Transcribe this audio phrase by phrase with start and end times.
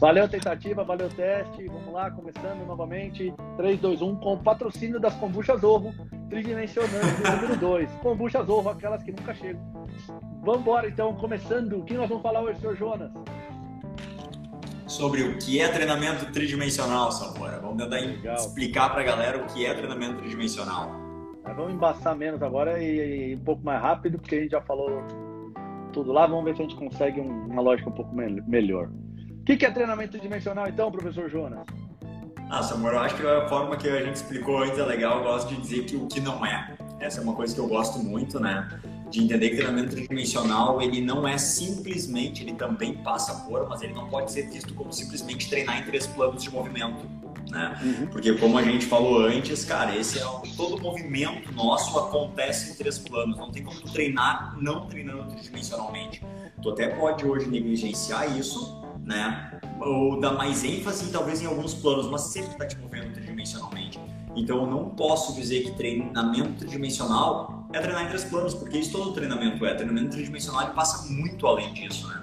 [0.00, 1.66] Valeu tentativa, valeu teste.
[1.66, 3.34] Vamos lá, começando novamente.
[3.56, 5.92] 3, 2, 1, com o patrocínio das kombuchas ovo,
[6.30, 7.90] tridimensionante número 2.
[7.94, 9.60] Kombuchas ovo, aquelas que nunca chegam.
[10.42, 11.80] Vamos embora então, começando.
[11.80, 13.10] O que nós vamos falar hoje, senhor Jonas?
[14.86, 17.58] Sobre o que é treinamento tridimensional, Samora.
[17.58, 18.36] Vamos tentar Legal.
[18.36, 20.92] explicar para a galera o que é treinamento tridimensional.
[21.44, 25.02] vamos embaçar menos agora e, e, um pouco mais rápido, porque a gente já falou
[25.92, 26.24] tudo lá.
[26.24, 28.88] Vamos ver se a gente consegue uma lógica um pouco melhor
[29.48, 31.64] que, que é treinamento dimensional, então, professor Jonas?
[32.50, 35.18] Ah, Samuel, eu acho que a forma que a gente explicou antes é legal.
[35.18, 36.76] Eu gosto de dizer que o que não é.
[37.00, 38.68] Essa é uma coisa que eu gosto muito, né?
[39.10, 43.80] De entender que o treinamento tridimensional, ele não é simplesmente, ele também passa por, mas
[43.80, 47.06] ele não pode ser visto como simplesmente treinar em três planos de movimento.
[47.50, 47.78] Né?
[47.82, 48.06] Uhum.
[48.08, 52.74] Porque como a gente falou antes, cara, esse é o, todo movimento nosso acontece em
[52.74, 53.38] três planos.
[53.38, 56.22] Não tem como treinar não treinando tridimensionalmente.
[56.62, 59.58] Tu até pode hoje negligenciar isso, né?
[59.80, 63.98] Ou dar mais ênfase, talvez, em alguns planos, mas sempre está te movendo tridimensionalmente.
[64.36, 68.92] Então, eu não posso dizer que treinamento tridimensional é treinar em três planos, porque isso
[68.92, 69.74] todo treinamento é.
[69.74, 72.22] Treinamento tridimensional passa muito além disso, né?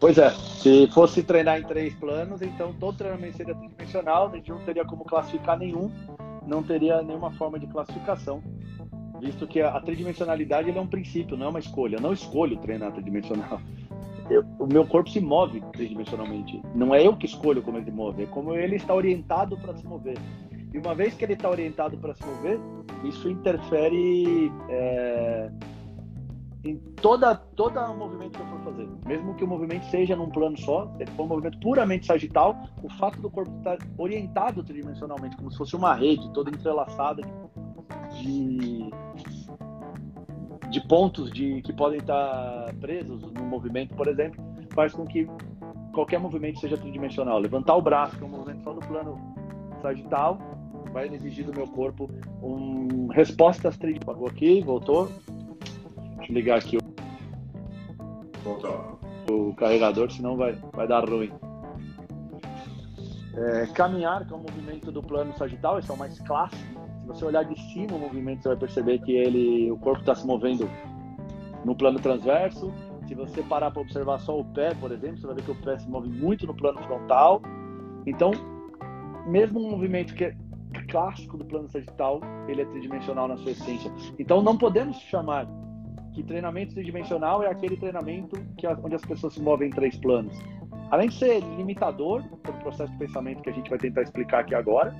[0.00, 4.50] Pois é, se fosse treinar em três planos, então todo treinamento seria tridimensional, a gente
[4.50, 5.92] não teria como classificar nenhum,
[6.44, 8.42] não teria nenhuma forma de classificação,
[9.20, 11.96] visto que a tridimensionalidade é um princípio, não é uma escolha.
[11.96, 13.60] Eu não escolho treinar tridimensional
[14.34, 16.62] eu, o meu corpo se move tridimensionalmente.
[16.74, 19.76] Não é eu que escolho como ele se move, é como ele está orientado para
[19.76, 20.18] se mover.
[20.72, 22.58] E uma vez que ele está orientado para se mover,
[23.04, 25.50] isso interfere é,
[26.64, 28.88] em toda toda o movimento que eu for fazer.
[29.06, 32.56] Mesmo que o movimento seja num plano só, se ele for um movimento puramente sagital,
[32.82, 37.22] o fato do corpo estar orientado tridimensionalmente, como se fosse uma rede toda entrelaçada
[38.20, 38.90] de
[40.72, 44.42] de pontos de, que podem estar presos no movimento, por exemplo,
[44.74, 45.28] faz com que
[45.92, 47.38] qualquer movimento seja tridimensional.
[47.38, 49.20] Levantar o braço, que é um movimento só no plano
[49.82, 50.38] sagital,
[50.90, 52.10] vai exigir do meu corpo
[52.42, 54.02] um, respostas tridimensionais.
[54.02, 55.08] Pagou aqui, voltou.
[56.16, 56.78] Deixa eu ligar aqui
[58.42, 58.98] Voltou.
[59.30, 61.30] o carregador, senão vai, vai dar ruim.
[63.34, 67.08] É, caminhar, que é um movimento do plano sagital, esse é o mais clássico se
[67.08, 70.24] você olhar de cima o movimento, você vai perceber que ele, o corpo está se
[70.24, 70.70] movendo
[71.64, 72.72] no plano transverso.
[73.08, 75.54] Se você parar para observar só o pé, por exemplo, você vai ver que o
[75.56, 77.42] pé se move muito no plano frontal.
[78.06, 78.30] Então,
[79.26, 80.36] mesmo um movimento que é
[80.88, 83.92] clássico do plano sagital, ele é tridimensional na sua essência.
[84.18, 85.48] Então, não podemos chamar
[86.12, 90.38] que treinamento tridimensional é aquele treinamento que, onde as pessoas se movem em três planos.
[90.90, 94.54] Além de ser limitador, pelo processo de pensamento que a gente vai tentar explicar aqui
[94.54, 94.94] agora,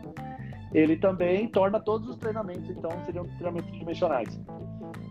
[0.75, 4.41] ele também torna todos os treinamentos, então, seriam treinamentos dimensionais.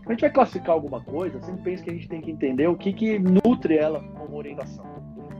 [0.06, 2.76] A gente vai classificar alguma coisa, sempre penso que a gente tem que entender o
[2.76, 4.84] que, que nutre ela como orientação.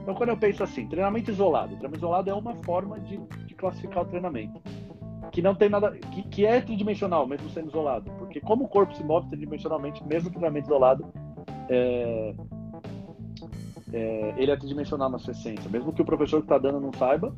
[0.02, 4.02] Então, quando eu penso assim, treinamento isolado, treinamento isolado é uma forma de, de classificar
[4.02, 4.60] o treinamento,
[5.32, 8.94] que não tem nada, que, que é tridimensional, mesmo sendo isolado, porque como o corpo
[8.94, 11.06] se move tridimensionalmente, mesmo o treinamento isolado,
[11.68, 12.34] é,
[13.92, 16.92] é, ele é tridimensional na sua essência, mesmo que o professor que está dando não
[16.92, 17.34] saiba,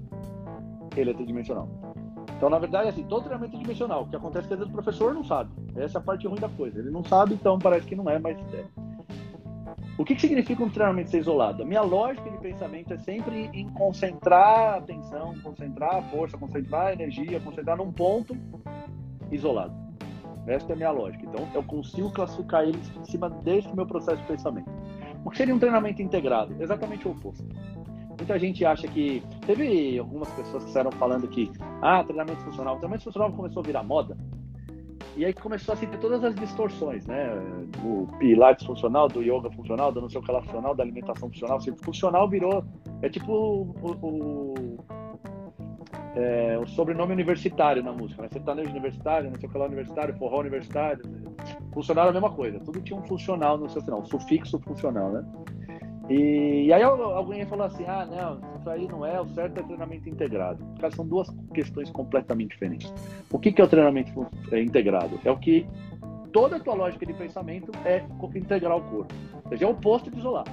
[0.96, 1.93] ele é tridimensional.
[2.36, 4.02] Então, na verdade, assim, todo treinamento é dimensional.
[4.02, 5.50] O que acontece é que às vezes o professor não sabe.
[5.76, 6.78] Essa é a parte ruim da coisa.
[6.78, 8.64] Ele não sabe, então parece que não é, mas é.
[9.96, 11.62] O que, que significa um treinamento ser isolado?
[11.62, 16.86] A minha lógica de pensamento é sempre em concentrar a atenção, concentrar a força, concentrar
[16.86, 18.36] a energia, concentrar num ponto
[19.30, 19.72] isolado.
[20.46, 21.24] Essa é a minha lógica.
[21.24, 24.68] Então, eu consigo classificar eles em cima desse meu processo de pensamento.
[25.24, 26.54] O que seria um treinamento integrado?
[26.60, 27.46] Exatamente o oposto.
[28.16, 29.22] Muita gente acha que.
[29.46, 31.50] Teve algumas pessoas que estavam falando que,
[31.82, 32.74] ah, treinamento funcional.
[32.74, 34.16] O treinamento funcional começou a virar moda.
[35.16, 37.30] E aí começou a se ter todas as distorções, né?
[37.80, 41.28] Do Pilates funcional, do yoga funcional, do não sei o que lá funcional, da alimentação
[41.28, 41.58] funcional.
[41.58, 42.64] Assim, funcional virou.
[43.00, 44.54] É tipo o, o,
[46.16, 48.28] é, o sobrenome universitário na música, né?
[48.32, 51.02] Sertanejo universitário, não sei o que lá universitário, forró universitário.
[51.72, 52.58] Funcional é a mesma coisa.
[52.60, 55.24] Tudo tinha um funcional no seu final, um sufixo funcional, né?
[56.08, 59.62] E, e, aí alguém falou assim, ah, não, isso aí não é, o certo é
[59.62, 60.62] treinamento integrado.
[60.78, 62.92] Cara, são duas questões completamente diferentes.
[63.30, 65.18] O que, que é o treinamento é, integrado?
[65.24, 65.66] É o que
[66.32, 68.04] toda a tua lógica de pensamento é
[68.34, 69.14] integrar o corpo.
[69.44, 70.44] Ou seja, é o oposto de isolar.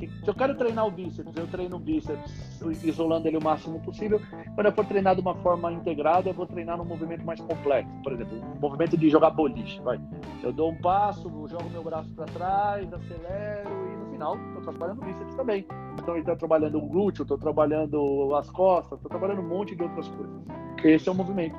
[0.00, 4.20] Se, eu quero treinar o bíceps, eu treino o bíceps isolando ele o máximo possível.
[4.54, 7.92] Quando eu for treinar de uma forma integrada, eu vou treinar num movimento mais complexo.
[8.02, 9.78] Por exemplo, um movimento de jogar boliche.
[9.82, 10.00] Vai.
[10.42, 15.34] Eu dou um passo, jogo meu braço para trás, acelero e final, estou trabalhando bíceps
[15.34, 15.66] também.
[15.98, 20.06] Então, estou trabalhando o glúteo, estou trabalhando as costas, estou trabalhando um monte de outras
[20.08, 20.42] coisas.
[20.84, 21.56] Esse é o movimento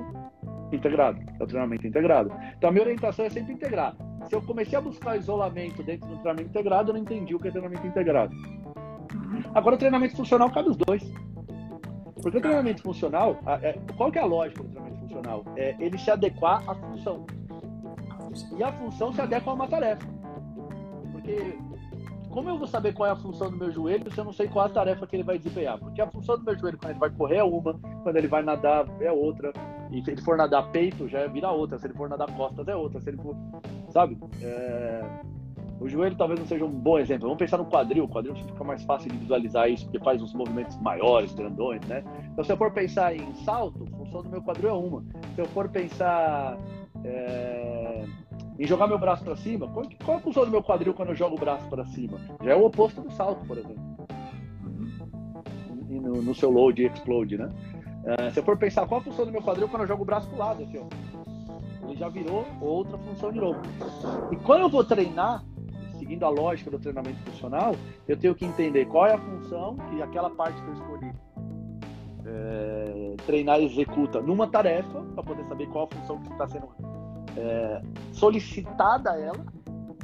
[0.72, 2.32] integrado, é o treinamento integrado.
[2.56, 3.96] Então, a minha orientação é sempre integrar.
[4.30, 7.48] Se eu comecei a buscar isolamento dentro do treinamento integrado, eu não entendi o que
[7.48, 8.36] é treinamento integrado.
[9.56, 11.04] Agora, o treinamento funcional cabe os dois.
[12.22, 15.44] Porque o treinamento funcional, é, qual que é a lógica do treinamento funcional?
[15.58, 17.26] É ele se adequar à função.
[18.56, 20.08] E a função se adequa a uma tarefa.
[21.12, 21.58] Porque
[22.32, 24.48] como eu vou saber qual é a função do meu joelho se eu não sei
[24.48, 25.78] qual a tarefa que ele vai desempenhar?
[25.78, 27.74] Porque a função do meu joelho quando ele vai correr é uma,
[28.04, 29.52] quando ele vai nadar é outra.
[29.92, 31.78] E se ele for nadar peito, já vira outra.
[31.78, 33.02] Se ele for nadar costas, é outra.
[33.02, 33.36] Se ele for.
[33.90, 34.18] Sabe?
[34.42, 35.04] É...
[35.82, 37.24] O joelho talvez não seja um bom exemplo.
[37.24, 38.06] Vamos pensar no quadril.
[38.06, 42.04] O quadril fica mais fácil de visualizar isso, porque faz uns movimentos maiores, grandões, né?
[42.32, 45.04] Então, se eu for pensar em salto, a função do meu quadril é uma.
[45.36, 46.58] Se eu for pensar
[47.04, 48.06] é...
[48.62, 51.10] em jogar meu braço para cima, qual, qual é a função do meu quadril quando
[51.10, 52.20] eu jogo o braço para cima?
[52.44, 53.82] Já é o oposto do salto, por exemplo.
[55.90, 57.50] No, no seu load e explode, né?
[58.06, 60.06] É, se eu for pensar qual a função do meu quadril quando eu jogo o
[60.06, 61.88] braço pro lado, aqui, ó.
[61.88, 63.60] Ele já virou outra função de novo.
[64.32, 65.44] E quando eu vou treinar,
[65.98, 67.76] seguindo a lógica do treinamento funcional,
[68.08, 71.12] eu tenho que entender qual é a função que aquela parte que eu escolhi
[72.28, 76.68] é, treinar executa numa tarefa, para poder saber qual a função que está sendo
[77.38, 77.82] é,
[78.12, 79.46] solicitada ela,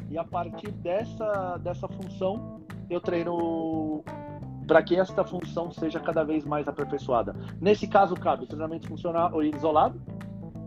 [0.10, 4.04] e a partir dessa, dessa função eu treino
[4.68, 7.36] para que esta função seja cada vez mais aperfeiçoada.
[7.60, 10.02] Nesse caso, cabe o treinamento funcional isolado,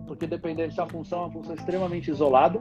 [0.07, 2.61] porque dependendo se a função é uma função extremamente isolada,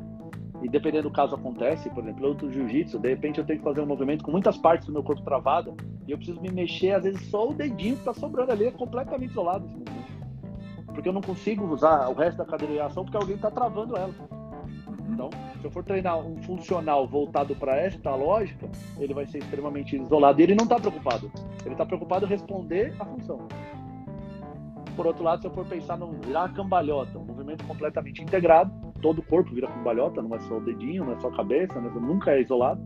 [0.62, 3.80] e dependendo do caso acontece, por exemplo, outro jiu-jitsu, de repente eu tenho que fazer
[3.80, 5.74] um movimento com muitas partes do meu corpo travada,
[6.06, 8.72] e eu preciso me mexer, às vezes só o dedinho que está sobrando ali é
[8.72, 10.19] completamente isolado esse movimento.
[11.00, 13.96] Porque eu não consigo usar o resto da cadeira de ação porque alguém está travando
[13.96, 14.14] ela.
[15.10, 19.96] Então, se eu for treinar um funcional voltado para esta lógica, ele vai ser extremamente
[19.96, 20.42] isolado.
[20.42, 21.32] E ele não está preocupado.
[21.64, 23.48] Ele está preocupado em responder a função.
[24.94, 28.70] Por outro lado, se eu for pensar no virar cambalhota, um movimento completamente integrado,
[29.02, 31.80] todo o corpo vira cambalhota, não é só o dedinho, não é só a cabeça,
[31.80, 32.82] nunca é isolado.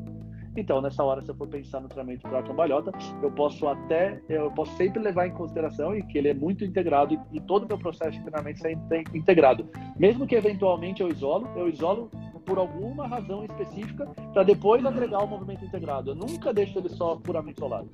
[0.55, 2.91] Então, nessa hora, se eu for pensar no treinamento para cambalhota,
[3.21, 7.13] eu posso até, eu posso sempre levar em consideração e que ele é muito integrado
[7.13, 8.77] e, e todo o meu processo de treinamento seja
[9.13, 9.67] integrado.
[9.97, 12.09] Mesmo que eventualmente eu isolo, eu isolo
[12.45, 16.11] por alguma razão específica para depois agregar o movimento integrado.
[16.11, 17.89] Eu nunca deixo ele só puramente isolado.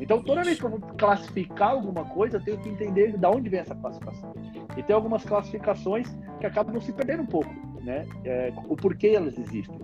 [0.00, 3.48] Então, toda vez que eu vou classificar alguma coisa, eu tenho que entender de onde
[3.48, 4.34] vem essa classificação.
[4.76, 6.08] E tem algumas classificações
[6.40, 7.50] que acabam se perdendo um pouco,
[7.82, 8.06] né?
[8.24, 9.78] É, o porquê elas existem.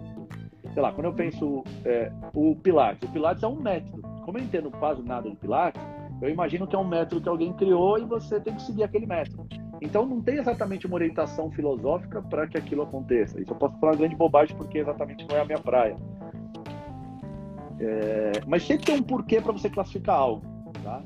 [0.72, 4.02] Sei lá, quando eu penso é, o Pilates, o Pilates é um método.
[4.24, 5.82] Como eu entendo quase nada de Pilates,
[6.22, 9.06] eu imagino que é um método que alguém criou e você tem que seguir aquele
[9.06, 9.46] método.
[9.80, 13.40] Então não tem exatamente uma orientação filosófica para que aquilo aconteça.
[13.40, 15.96] Isso eu posso falar uma grande bobagem porque exatamente não é a minha praia.
[17.80, 20.44] É, mas sempre tem um porquê para você classificar algo,
[20.84, 21.02] tá?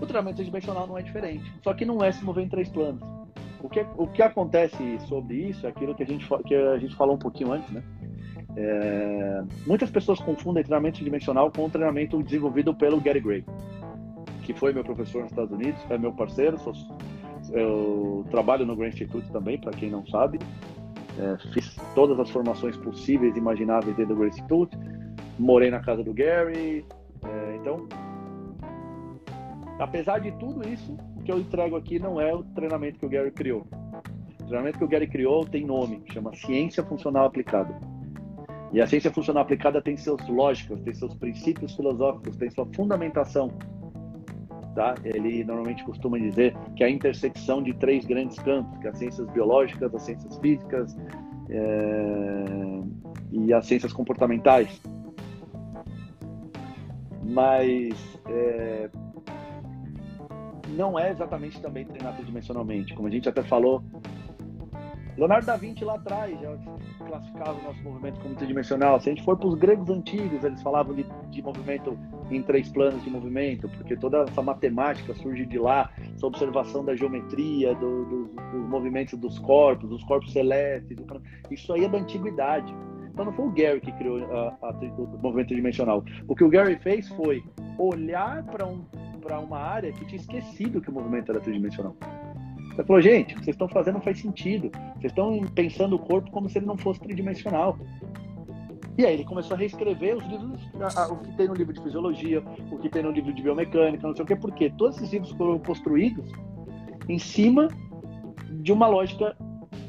[0.00, 3.15] O treinamento dimensional não é diferente, só que não é se mover em três planos.
[3.66, 6.94] O que, o que acontece sobre isso é aquilo que a gente, que a gente
[6.94, 7.82] falou um pouquinho antes, né?
[8.56, 13.44] É, muitas pessoas confundem treinamento dimensional com o treinamento desenvolvido pelo Gary Gray,
[14.44, 16.74] que foi meu professor nos Estados Unidos, é meu parceiro, sou,
[17.50, 20.38] eu trabalho no Gray Institute também, para quem não sabe.
[21.18, 24.78] É, fiz todas as formações possíveis e imagináveis dentro do Grace Institute,
[25.40, 26.84] morei na casa do Gary.
[27.24, 27.88] É, então,
[29.80, 30.96] apesar de tudo isso,
[31.26, 33.66] que eu entrego aqui não é o treinamento que o Gary criou.
[34.40, 37.76] O treinamento que o Gary criou tem nome, chama Ciência Funcional Aplicada.
[38.72, 43.50] E a ciência funcional aplicada tem suas lógicas, tem seus princípios filosóficos, tem sua fundamentação.
[44.74, 44.94] Tá?
[45.04, 48.98] Ele normalmente costuma dizer que é a intersecção de três grandes campos, que é as
[48.98, 50.96] ciências biológicas, as ciências físicas
[51.48, 52.44] é...
[53.32, 54.80] e as ciências comportamentais.
[57.24, 58.90] Mas é...
[60.68, 62.94] não é exatamente também treinar tridimensionalmente.
[62.94, 63.82] Como a gente até falou,
[65.16, 66.56] Leonardo da Vinci lá atrás já
[67.06, 69.00] classificava o nosso movimento como tridimensional.
[69.00, 71.98] Se a gente for para os gregos antigos, eles falavam de, de, movimento
[72.30, 76.94] em três planos de movimento, porque toda essa matemática surge de lá, essa observação da
[76.94, 80.96] geometria, do, do, dos movimentos dos corpos, dos corpos celestes.
[80.96, 81.22] Do...
[81.50, 82.74] Isso aí é da antiguidade.
[83.10, 86.04] Então não foi o Gary que criou a, a, o movimento tridimensional.
[86.28, 87.42] O que o Gary fez foi
[87.78, 88.84] olhar para um,
[89.34, 91.96] uma área que tinha esquecido que o movimento era tridimensional.
[92.74, 94.70] Você falou, gente, o que vocês estão fazendo não faz sentido.
[94.98, 97.78] Vocês estão pensando o corpo como se ele não fosse tridimensional.
[98.98, 100.60] E aí ele começou a reescrever os livros,
[101.10, 104.14] o que tem no livro de fisiologia, o que tem no livro de biomecânica, não
[104.14, 106.30] sei o quê, porque todos esses livros foram construídos
[107.08, 107.68] em cima
[108.50, 109.36] de uma lógica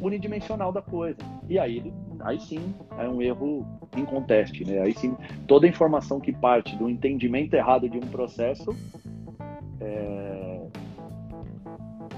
[0.01, 1.20] unidimensional da coisa.
[1.50, 3.65] E aí, aí sim é um erro
[3.96, 4.79] inconteste, né?
[4.82, 5.15] Aí sim,
[5.48, 8.75] toda informação que parte do entendimento errado de um processo
[9.88, 10.67] é,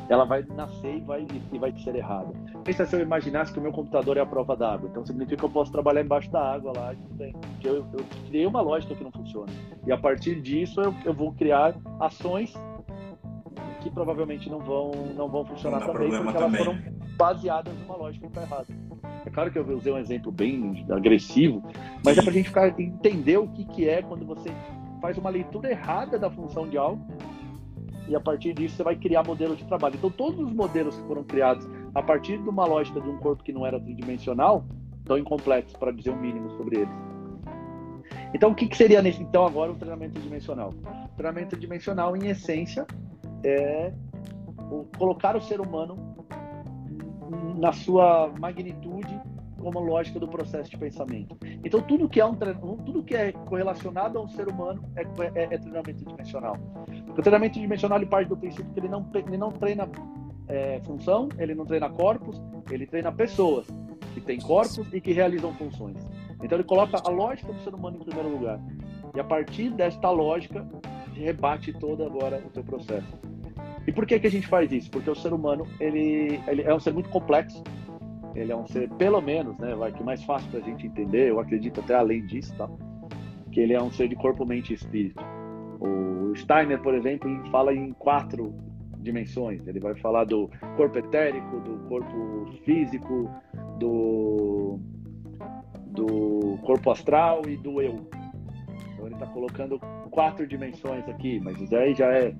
[0.09, 2.33] ela vai nascer e vai, e vai ser errada.
[2.63, 4.89] pensa se eu imaginasse que o meu computador é a prova d'água.
[4.89, 6.95] Então significa que eu posso trabalhar embaixo da água lá.
[7.15, 9.51] Porque eu, eu criei uma lógica que não funciona.
[9.85, 12.53] E a partir disso eu, eu vou criar ações
[13.81, 16.77] que provavelmente não vão, não vão funcionar não também, porque elas foram
[17.15, 18.67] baseadas numa lógica que está errada.
[19.25, 21.63] É claro que eu usei um exemplo bem agressivo,
[22.03, 22.19] mas Sim.
[22.19, 24.49] é para a gente ficar, entender o que, que é quando você
[24.99, 27.05] faz uma leitura errada da função de algo
[28.09, 29.95] e a partir disso você vai criar modelos de trabalho.
[29.95, 33.43] Então todos os modelos que foram criados a partir de uma lógica de um corpo
[33.43, 34.65] que não era tridimensional
[34.97, 36.93] estão incompletos, para dizer o mínimo sobre eles.
[38.33, 40.73] Então o que, que seria nesse, então agora o treinamento dimensional?
[41.13, 42.85] O treinamento dimensional, em essência,
[43.43, 43.91] é
[44.97, 45.97] colocar o ser humano
[47.57, 49.19] na sua magnitude
[49.59, 51.37] como lógica do processo de pensamento.
[51.63, 55.57] Então tudo que é um tudo que é correlacionado ao ser humano é, é, é
[55.57, 56.55] treinamento dimensional.
[57.17, 59.89] O treinamento dimensional ele parte do princípio que ele não ele não treina
[60.47, 63.67] é, função, ele não treina corpos, ele treina pessoas
[64.13, 65.97] que têm corpos e que realizam funções.
[66.41, 68.59] Então ele coloca a lógica do ser humano em primeiro lugar.
[69.15, 70.67] E a partir desta lógica
[71.13, 73.19] rebate todo agora o teu processo.
[73.85, 74.89] E por que, que a gente faz isso?
[74.89, 77.63] Porque o ser humano ele, ele é um ser muito complexo.
[78.35, 81.29] Ele é um ser, pelo menos, né, vai que mais fácil para a gente entender.
[81.29, 82.69] Eu acredito até além disso, tá?
[83.51, 85.23] Que ele é um ser de corpo, mente e espírito.
[85.79, 88.53] O Steiner, por exemplo, fala em quatro
[88.99, 89.65] dimensões.
[89.67, 93.29] Ele vai falar do corpo etérico, do corpo físico,
[93.77, 94.79] do,
[95.87, 98.07] do corpo astral e do eu.
[98.93, 99.79] Então ele está colocando
[100.11, 102.35] quatro dimensões aqui, mas isso aí já é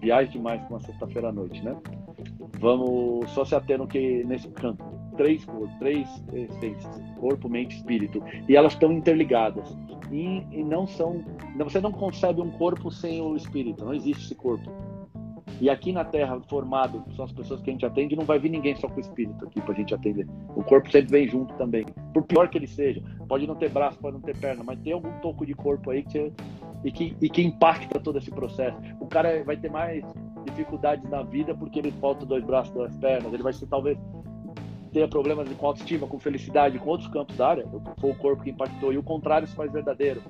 [0.00, 1.76] viagem demais para uma sexta-feira à noite, né?
[2.58, 4.99] Vamos só se ater no que nesse campo.
[5.16, 5.46] Três
[5.78, 8.22] três essências, corpo, mente, espírito.
[8.48, 9.76] E elas estão interligadas.
[10.10, 11.24] E, e não são.
[11.58, 13.84] Você não concebe um corpo sem o espírito.
[13.84, 14.70] Não existe esse corpo.
[15.60, 18.48] E aqui na Terra, formado, são as pessoas que a gente atende, não vai vir
[18.48, 20.26] ninguém só com o espírito aqui para a gente atender.
[20.56, 21.84] O corpo sempre vem junto também.
[22.14, 23.02] Por pior que ele seja.
[23.28, 26.02] Pode não ter braço, pode não ter perna, mas tem algum toco de corpo aí
[26.02, 26.32] que
[26.82, 28.78] e, que, e que impacta todo esse processo.
[29.00, 30.04] O cara vai ter mais
[30.46, 33.32] dificuldades na vida porque ele falta dois braços, duas pernas.
[33.32, 33.98] Ele vai ser talvez
[34.92, 37.66] tenha problemas com autoestima, com felicidade, com outros campos da área.
[38.00, 38.92] Foi o corpo que impactou.
[38.92, 40.22] E o contrário se faz verdadeiro.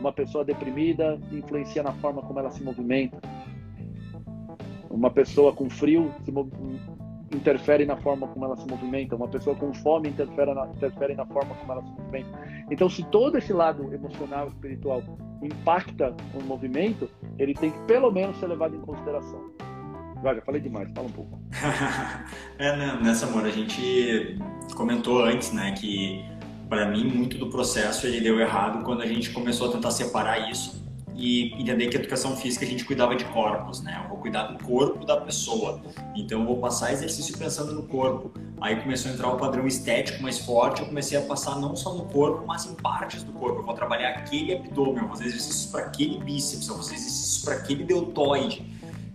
[0.00, 3.20] Uma pessoa deprimida influencia na forma como ela se movimenta
[4.92, 6.12] uma pessoa com frio
[7.34, 11.24] interfere na forma como ela se movimenta, uma pessoa com fome interfere na, interfere na
[11.24, 12.28] forma como ela se movimenta.
[12.70, 15.02] Então, se todo esse lado emocional, espiritual
[15.42, 19.50] impacta o movimento, ele tem que pelo menos ser levado em consideração.
[20.22, 21.40] Vai, já falei demais, fala um pouco.
[22.56, 24.38] é, né, nessa amor, a gente
[24.76, 26.24] comentou antes, né, que
[26.68, 30.50] para mim muito do processo ele deu errado quando a gente começou a tentar separar
[30.50, 30.82] isso
[31.14, 34.00] e entender que a educação física a gente cuidava de corpos, né?
[34.02, 35.80] Eu vou cuidar do corpo da pessoa.
[36.16, 38.32] Então eu vou passar exercício pensando no corpo.
[38.60, 41.94] Aí começou a entrar o padrão estético mais forte, eu comecei a passar não só
[41.94, 43.60] no corpo, mas em partes do corpo.
[43.60, 46.94] Eu vou trabalhar aquele abdômen, eu vou fazer exercícios para aquele bíceps, eu vou fazer
[46.94, 48.64] exercícios para aquele deltoide.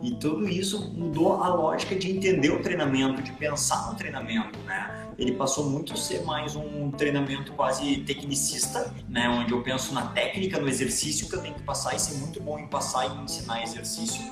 [0.01, 5.07] E tudo isso mudou a lógica de entender o treinamento, de pensar no treinamento, né?
[5.17, 10.07] ele passou muito a ser mais um treinamento quase tecnicista, né, onde eu penso na
[10.07, 13.23] técnica, no exercício que eu tenho que passar e ser muito bom em passar e
[13.23, 14.31] ensinar exercício.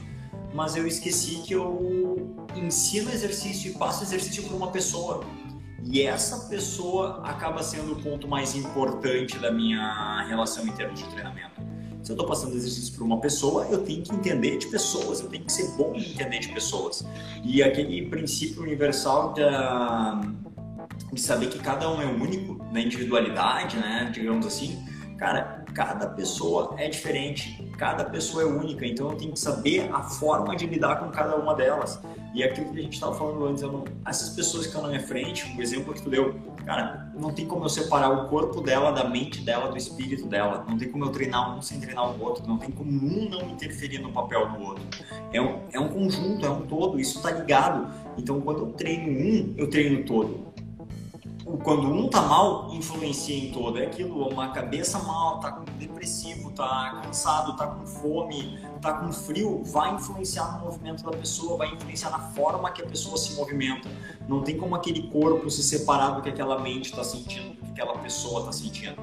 [0.53, 5.25] Mas eu esqueci que eu ensino exercício e passo exercício para uma pessoa.
[5.83, 11.09] E essa pessoa acaba sendo o ponto mais importante da minha relação em termos de
[11.09, 11.74] treinamento.
[12.05, 15.27] Se eu estou passando exercício para uma pessoa, eu tenho que entender de pessoas, eu
[15.27, 17.03] tenho que ser bom em entender de pessoas.
[17.43, 20.21] E aquele princípio universal da,
[21.11, 24.11] de saber que cada um é único na individualidade, né?
[24.13, 24.85] Digamos assim.
[25.17, 30.01] Cara, cada pessoa é diferente, cada pessoa é única, então eu tenho que saber a
[30.01, 31.99] forma de lidar com cada uma delas.
[32.33, 35.05] E aquilo que a gente estava falando antes, não, essas pessoas que estão na minha
[35.05, 36.33] frente, o exemplo que tu deu,
[36.65, 40.65] cara, não tem como eu separar o corpo dela da mente dela, do espírito dela.
[40.67, 42.45] Não tem como eu treinar um sem treinar o outro.
[42.45, 44.83] Não tem como um não interferir no papel do outro.
[45.31, 46.99] É um, é um conjunto, é um todo.
[46.99, 47.89] Isso está ligado.
[48.17, 50.54] Então, quando eu treino um, eu treino todo
[51.63, 53.77] quando um tá mal, influencia em todo.
[53.77, 59.63] É aquilo, uma cabeça mal, tá depressivo, tá cansado, tá com fome, tá com frio,
[59.63, 63.87] vai influenciar no movimento da pessoa, vai influenciar na forma que a pessoa se movimenta.
[64.27, 67.81] Não tem como aquele corpo se separar do que aquela mente está sentindo, do que
[67.81, 68.95] aquela pessoa está sentindo.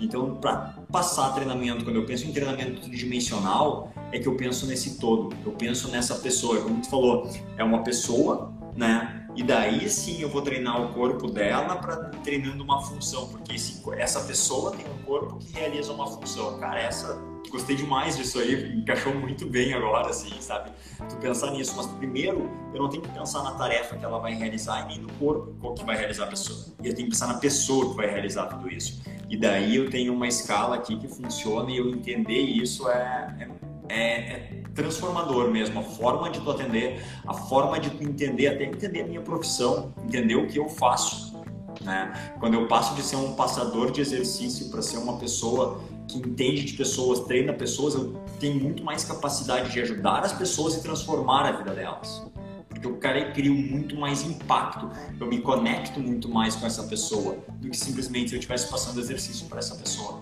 [0.00, 4.98] Então, para passar treinamento, quando eu penso em treinamento tridimensional, é que eu penso nesse
[4.98, 5.36] todo.
[5.44, 7.28] Eu penso nessa pessoa, como tu falou,
[7.58, 9.19] é uma pessoa, né?
[9.36, 13.82] E daí sim eu vou treinar o corpo dela para treinando uma função, porque esse,
[13.96, 16.58] essa pessoa tem um corpo que realiza uma função.
[16.58, 20.70] Cara, essa gostei demais disso aí, encaixou muito bem agora, assim, sabe?
[21.08, 24.34] Tu pensar nisso, mas primeiro eu não tenho que pensar na tarefa que ela vai
[24.34, 26.74] realizar e nem no corpo que vai realizar a pessoa.
[26.82, 29.02] E eu tenho que pensar na pessoa que vai realizar tudo isso.
[29.28, 33.48] E daí eu tenho uma escala aqui que funciona e eu entender isso é, é,
[33.90, 35.80] é, é transformador mesmo.
[35.80, 39.92] A forma de tu atender, a forma de tu entender, até entender a minha profissão,
[40.04, 41.38] entender o que eu faço.
[41.82, 42.12] Né?
[42.38, 46.64] Quando eu passo de ser um passador de exercício para ser uma pessoa que entende
[46.64, 51.46] de pessoas, treina pessoas, eu tenho muito mais capacidade de ajudar as pessoas e transformar
[51.46, 52.26] a vida delas.
[52.68, 57.36] Porque o cara cria muito mais impacto, eu me conecto muito mais com essa pessoa
[57.58, 60.20] do que simplesmente se eu estivesse passando exercício para essa pessoa.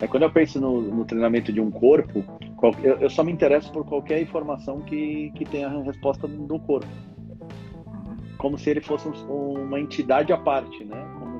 [0.00, 2.24] É, quando eu penso no, no treinamento de um corpo,
[2.62, 6.88] eu, eu, só me interesso por qualquer informação que, que tenha a resposta do corpo.
[8.36, 10.96] Como se ele fosse um, uma entidade à parte, né?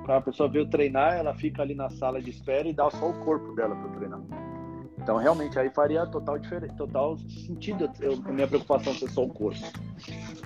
[0.06, 3.24] a pessoa veio treinar, ela fica ali na sala de espera e dá só o
[3.24, 4.20] corpo dela para treinar.
[5.00, 6.38] Então, realmente, aí faria total,
[6.76, 9.60] total sentido eu, a minha preocupação ser só o corpo.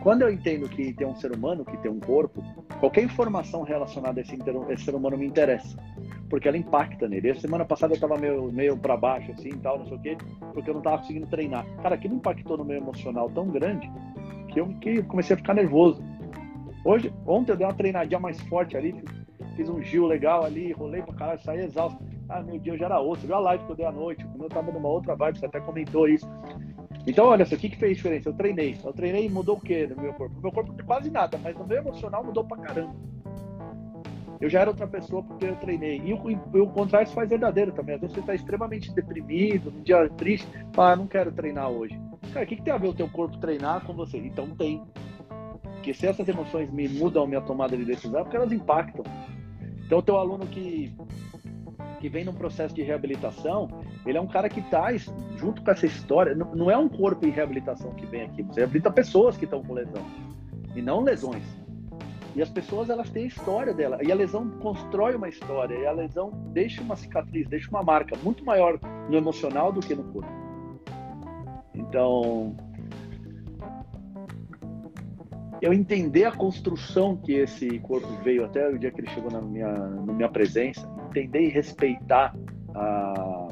[0.01, 2.43] Quando eu entendo que tem um ser humano que tem um corpo,
[2.81, 4.37] qualquer informação relacionada a esse,
[4.71, 5.77] esse ser humano me interessa,
[6.29, 7.31] porque ela impacta nele.
[7.31, 10.19] A semana passada eu estava meio, meio para baixo, assim, tal, não sei o quê,
[10.53, 11.65] porque eu não estava conseguindo treinar.
[11.83, 13.91] Cara, aquilo impactou no meu emocional tão grande
[14.49, 16.03] que eu, que comecei a ficar nervoso.
[16.85, 18.93] Hoje, ontem eu dei uma treinadinha mais forte ali,
[19.53, 22.03] fiz um Gil legal ali, rolei pra caralho, saí exausto.
[22.29, 23.27] Ah, meu dia já era outro.
[23.27, 24.27] Viu a live que eu dei à noite?
[24.39, 26.27] Eu tava numa outra vibe, você até comentou isso.
[27.07, 28.29] Então, olha só, o que, que fez diferença?
[28.29, 28.79] Eu treinei.
[28.85, 30.37] Eu treinei e mudou o quê no meu corpo?
[30.37, 32.95] No meu corpo quase nada, mas no meu emocional mudou pra caramba.
[34.41, 36.03] Eu já era outra pessoa porque eu treinei.
[36.05, 37.95] E o, o contrário se faz verdadeiro também.
[37.95, 42.01] Às vezes você está extremamente deprimido, num dia triste, fala, ah, não quero treinar hoje.
[42.33, 44.19] Cara, o que, que tem a ver o teu corpo treinar com você?
[44.19, 44.83] Então tem.
[45.63, 49.05] Porque se essas emoções me mudam minha tomada de decisão, é porque elas impactam.
[49.85, 50.95] Então, o teu aluno que,
[52.01, 53.69] que vem num processo de reabilitação,
[54.07, 56.89] ele é um cara que traz, tá junto com essa história, não, não é um
[56.89, 60.05] corpo em reabilitação que vem aqui, você reabilita pessoas que estão com lesão,
[60.75, 61.45] e não lesões.
[62.35, 65.87] E as pessoas, elas têm a história dela, e a lesão constrói uma história, e
[65.87, 68.79] a lesão deixa uma cicatriz, deixa uma marca muito maior
[69.11, 70.33] no emocional do que no corpo.
[71.75, 72.57] Então,
[75.63, 79.41] eu entender a construção que esse corpo veio até o dia que ele chegou na
[79.41, 82.35] minha, na minha presença, entender e respeitar
[82.75, 83.49] a,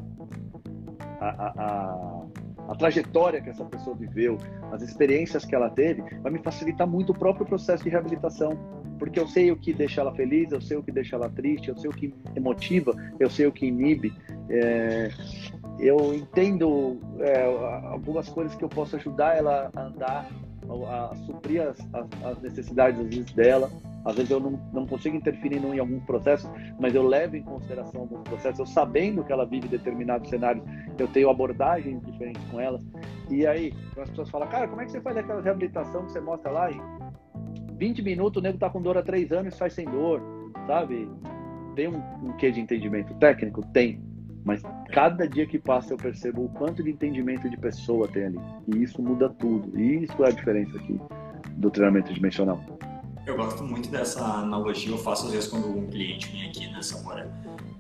[1.21, 2.27] a, a,
[2.69, 4.39] a, trajetória que essa pessoa viveu,
[4.73, 8.59] as experiências que ela teve, vai me facilitar muito o próprio processo de reabilitação.
[8.99, 11.69] Porque eu sei o que deixa ela feliz, eu sei o que deixa ela triste,
[11.69, 14.13] eu sei o que emotiva, eu sei o que inibe.
[14.51, 15.11] É,
[15.79, 17.45] eu entendo é,
[17.87, 20.29] algumas coisas que eu posso ajudar ela a andar
[20.87, 23.71] a, a suprir as, as, as, necessidades às vezes dela.
[24.05, 28.03] Às vezes eu não, não consigo interferir em algum processo, mas eu levo em consideração
[28.03, 28.61] alguns processos.
[28.61, 30.65] Eu sabendo que ela vive determinados cenários,
[30.99, 32.81] eu tenho abordagens diferentes com ela.
[33.29, 36.21] E aí, as pessoas falam, cara, como é que você faz aquela reabilitação que você
[36.21, 36.73] mostra lá?
[36.73, 36.81] Em
[37.77, 40.23] 20 minutos o nego tá com dor há 3 anos e sai sem dor,
[40.67, 41.09] sabe?
[41.75, 43.63] Tem um, um quê de entendimento técnico?
[43.73, 44.10] Tem.
[44.45, 48.41] Mas cada dia que passa eu percebo o quanto de entendimento de pessoa tem ali.
[48.69, 49.79] E isso muda tudo.
[49.79, 50.99] E isso é a diferença aqui
[51.57, 52.61] do treinamento dimensional.
[53.27, 57.07] Eu gosto muito dessa analogia, eu faço às vezes quando um cliente vem aqui nessa
[57.07, 57.31] hora,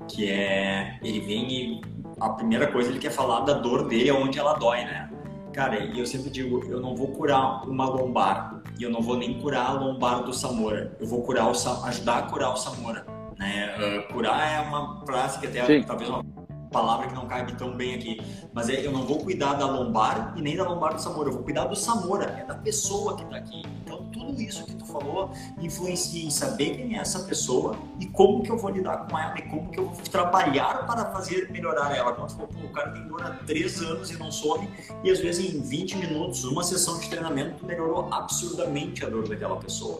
[0.06, 1.80] que é ele vem e
[2.20, 5.10] a primeira coisa ele quer falar da dor dele onde ela dói, né?
[5.52, 9.16] Cara, e eu sempre digo, eu não vou curar uma lombar e eu não vou
[9.16, 10.96] nem curar a lombar do Samora.
[11.00, 11.50] Eu vou curar o
[11.86, 13.04] ajudar a curar o Samora,
[13.38, 13.74] né?
[13.76, 15.82] Uh, curar é uma frase que até Sim.
[15.82, 16.22] talvez uma
[16.70, 18.20] palavra que não cabe tão bem aqui,
[18.52, 21.34] mas é, eu não vou cuidar da lombar e nem da lombar do Samora, eu
[21.34, 23.62] vou cuidar do Samora, é da pessoa que está aqui.
[23.82, 28.42] Então, tudo isso que tu falou influencia em saber quem é essa pessoa e como
[28.42, 31.94] que eu vou lidar com ela e como que eu vou trabalhar para fazer melhorar
[31.96, 32.12] ela.
[32.12, 34.68] Quando tu falou, pô, o cara tem dor há três anos e não some,
[35.02, 39.56] e às vezes em 20 minutos, uma sessão de treinamento, melhorou absurdamente a dor daquela
[39.56, 39.98] pessoa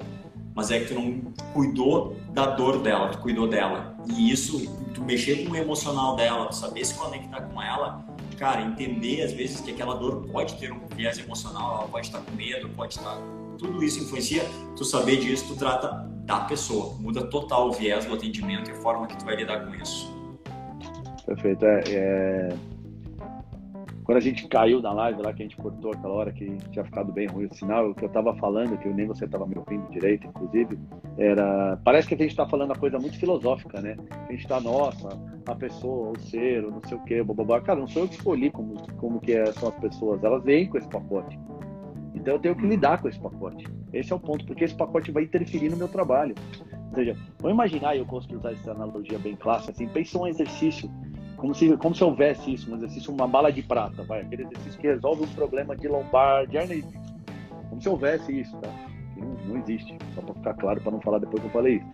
[0.55, 3.97] mas é que tu não cuidou da dor dela, tu cuidou dela.
[4.07, 8.05] E isso, tu mexer com o emocional dela, tu saber se conectar com ela,
[8.37, 12.21] cara, entender às vezes que aquela dor pode ter um viés emocional, ela pode estar
[12.21, 13.19] com medo, pode estar.
[13.59, 14.43] Tudo isso influencia,
[14.77, 18.77] tu saber disso, tu trata da pessoa, muda total o viés do atendimento e a
[18.77, 20.11] forma que tu vai lidar com isso.
[21.27, 21.65] Perfeito.
[21.65, 22.49] É, é
[24.11, 26.85] quando a gente caiu na live lá, que a gente cortou aquela hora que tinha
[26.85, 29.57] ficado bem ruim o sinal, o que eu estava falando, que nem você estava me
[29.57, 30.77] ouvindo direito, inclusive,
[31.17, 31.79] era.
[31.85, 33.97] Parece que a gente está falando uma coisa muito filosófica, né?
[34.11, 35.11] A gente está, nossa,
[35.47, 37.61] a pessoa, o ser, não sei o quê, bababá.
[37.61, 40.69] Cara, não sou eu que escolhi como, como que é, são as pessoas, elas vêm
[40.69, 41.39] com esse pacote.
[42.13, 43.65] Então eu tenho que lidar com esse pacote.
[43.93, 46.35] Esse é o ponto, porque esse pacote vai interferir no meu trabalho.
[46.89, 50.91] Ou seja, vamos imaginar, eu de usar essa analogia bem clássica, assim, pensa um exercício,
[51.41, 54.79] como se, como se houvesse isso, um exercício, uma bala de prata, vai, aquele exercício
[54.79, 56.85] que resolve um problema de lombar, de hernia
[57.71, 58.69] Como se houvesse isso, tá?
[59.17, 61.87] Não, não existe, só para ficar claro, para não falar depois que eu falei isso.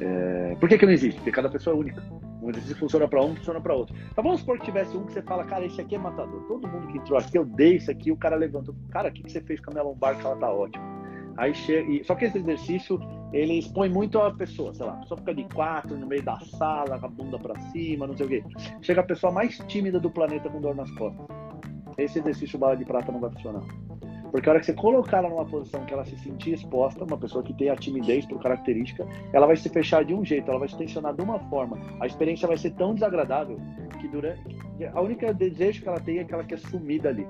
[0.00, 0.56] É...
[0.58, 1.16] Por que, que não existe?
[1.16, 2.02] Porque cada pessoa é única.
[2.40, 3.94] Um exercício funciona para um, funciona para outro.
[4.10, 6.42] Então vamos supor que tivesse um que você fala, cara, esse aqui é matador.
[6.44, 8.74] Todo mundo que entrou aqui, eu dei isso aqui, o cara levantou.
[8.90, 10.97] Cara, o que, que você fez com a minha lombar que ela tá ótima?
[11.38, 13.00] Aí chega, e, só que esse exercício
[13.32, 16.38] ele expõe muito a pessoa, sei lá, a pessoa fica de quatro no meio da
[16.40, 18.44] sala, com a bunda para cima, não sei o quê.
[18.82, 21.24] Chega a pessoa mais tímida do planeta com dor nas costas.
[21.96, 23.62] Esse exercício bala de prata não vai funcionar.
[24.32, 27.16] Porque a hora que você colocar ela numa posição que ela se sentir exposta, uma
[27.16, 30.58] pessoa que tem a timidez por característica, ela vai se fechar de um jeito, ela
[30.58, 31.78] vai se tensionar de uma forma.
[32.00, 33.58] A experiência vai ser tão desagradável
[34.00, 34.42] que durante
[34.92, 37.26] a única desejo que ela tem é que ela quer sumir dali.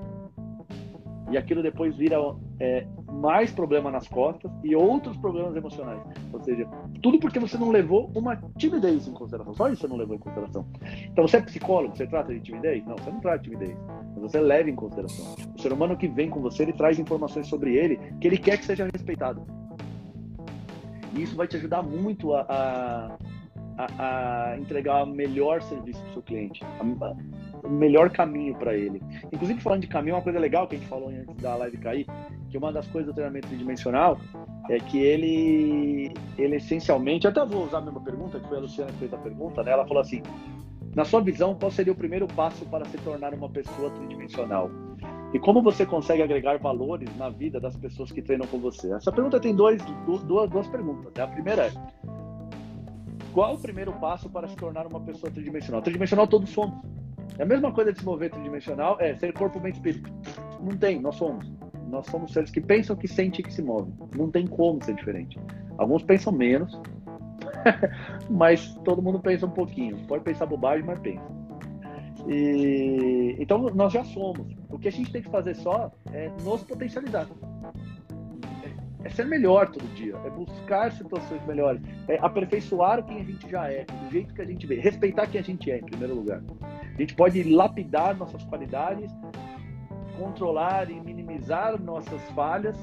[1.31, 2.17] E aquilo depois vira
[2.59, 6.01] é, mais problema nas costas e outros problemas emocionais.
[6.31, 6.67] Ou seja,
[7.01, 9.53] tudo porque você não levou uma timidez em consideração.
[9.53, 10.65] Só isso você não levou em consideração.
[11.11, 12.85] Então você é psicólogo, você trata de timidez?
[12.85, 13.77] Não, você não trata de timidez.
[14.13, 15.35] Mas você leva em consideração.
[15.55, 18.57] O ser humano que vem com você, ele traz informações sobre ele que ele quer
[18.57, 19.41] que seja respeitado.
[21.15, 23.17] E isso vai te ajudar muito a, a,
[23.77, 26.63] a, a entregar o melhor serviço para o seu cliente
[27.63, 29.01] o melhor caminho para ele.
[29.31, 32.05] Inclusive, falando de caminho, uma coisa legal que a gente falou antes da live cair,
[32.49, 34.19] que uma das coisas do treinamento tridimensional
[34.69, 38.91] é que ele, ele essencialmente, até vou usar a mesma pergunta, que foi a Luciana
[38.91, 39.71] que fez a pergunta, né?
[39.71, 40.21] Ela falou assim:
[40.95, 44.69] na sua visão, qual seria o primeiro passo para se tornar uma pessoa tridimensional?
[45.33, 48.91] E como você consegue agregar valores na vida das pessoas que treinam com você?
[48.93, 49.81] Essa pergunta tem dois,
[50.25, 51.13] duas, duas perguntas.
[51.15, 51.23] Né?
[51.23, 51.71] A primeira é:
[53.31, 55.81] qual o primeiro passo para se tornar uma pessoa tridimensional?
[55.81, 56.79] Tridimensional todos somos.
[57.37, 60.11] É a mesma coisa de se mover tridimensional, é ser corpo, mente, espírito.
[60.61, 61.49] Não tem, nós somos.
[61.87, 63.93] Nós somos seres que pensam, que sentem e que se movem.
[64.15, 65.39] Não tem como ser diferente.
[65.77, 66.79] Alguns pensam menos,
[68.29, 69.97] mas todo mundo pensa um pouquinho.
[70.07, 71.39] Pode pensar bobagem, mas pensa.
[72.27, 74.55] E, então nós já somos.
[74.69, 77.27] O que a gente tem que fazer só é nos potencializar.
[78.63, 83.49] É, é ser melhor todo dia, é buscar situações melhores, é aperfeiçoar quem a gente
[83.49, 86.15] já é, do jeito que a gente vê, respeitar quem a gente é, em primeiro
[86.15, 86.41] lugar.
[86.99, 89.09] A gente pode lapidar nossas qualidades,
[90.17, 92.77] controlar e minimizar nossas falhas,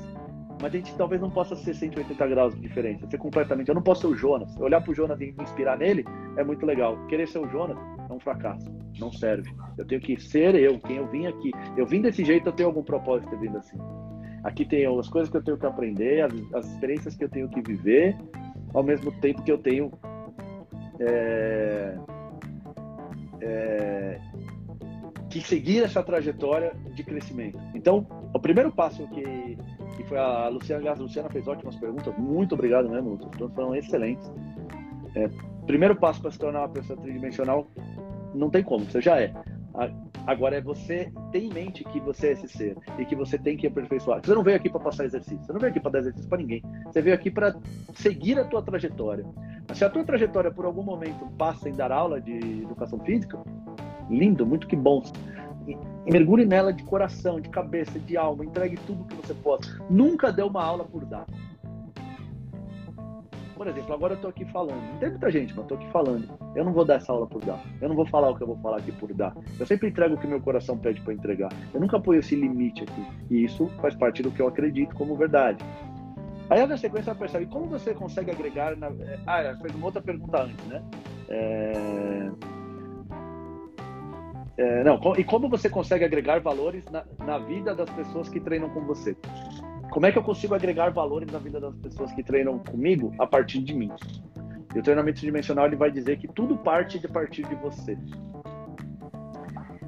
[0.59, 3.69] mas a gente talvez não possa ser 180 graus de diferença, ser completamente.
[3.69, 4.57] Eu não posso ser o Jonas.
[4.57, 6.03] Olhar para o Jonas e me inspirar nele
[6.39, 6.97] é muito legal.
[7.09, 7.77] Querer ser o Jonas
[8.09, 9.55] é um fracasso, não serve.
[9.77, 11.51] Eu tenho que ser eu, quem eu vim aqui.
[11.77, 13.77] Eu vim desse jeito, eu tenho algum propósito de vindo assim.
[14.45, 17.51] Aqui tem as coisas que eu tenho que aprender, as, as experiências que eu tenho
[17.51, 18.17] que viver,
[18.73, 19.93] ao mesmo tempo que eu tenho.
[21.01, 21.99] É
[23.41, 24.21] é,
[25.31, 27.59] que seguir essa trajetória de crescimento.
[27.75, 29.59] Então, o primeiro passo que,
[29.97, 33.51] que foi a Luciana, aliás, a Luciana fez ótimas perguntas, muito obrigado mesmo, Lucas, então
[33.51, 34.31] foram excelentes.
[35.15, 35.29] É,
[35.67, 37.67] primeiro passo para se tornar uma pessoa tridimensional,
[38.35, 39.33] não tem como, você já é.
[40.27, 43.57] Agora é você ter em mente que você é esse ser e que você tem
[43.57, 44.21] que aperfeiçoar.
[44.25, 46.39] Você não veio aqui para passar exercício, você não veio aqui para dar exercício para
[46.39, 46.63] ninguém.
[46.87, 47.55] Você veio aqui para
[47.95, 49.25] seguir a tua trajetória.
[49.75, 53.39] Se a tua trajetória por algum momento passa em dar aula de educação física,
[54.09, 55.03] lindo, muito que bom.
[55.67, 55.77] E
[56.11, 59.83] mergulhe nela de coração, de cabeça, de alma, entregue tudo que você possa.
[59.91, 61.27] Nunca dê uma aula por dar.
[63.57, 64.83] Por exemplo, agora eu estou aqui falando.
[64.93, 66.29] Não tem muita gente, mas estou aqui falando.
[66.55, 67.59] Eu não vou dar essa aula por dar.
[67.81, 69.35] Eu não vou falar o que eu vou falar aqui por dar.
[69.59, 71.51] Eu sempre entrego o que meu coração pede para entregar.
[71.73, 73.07] Eu nunca ponho esse limite aqui.
[73.31, 75.65] E isso faz parte do que eu acredito como verdade.
[76.49, 78.77] Aí na sequência ela percebe como você consegue agregar.
[78.77, 78.87] Na...
[78.87, 80.83] É, ah, fez uma outra pergunta antes, né?
[81.29, 82.31] É...
[84.59, 88.71] É, não, e como você consegue agregar valores na, na, vida das pessoas que treinam
[88.71, 89.15] com você?
[89.91, 93.27] Como é que eu consigo agregar valores na vida das pessoas que treinam comigo a
[93.27, 93.91] partir de mim?
[94.75, 97.99] E o treinamento dimensional ele vai dizer que tudo parte de partir de você.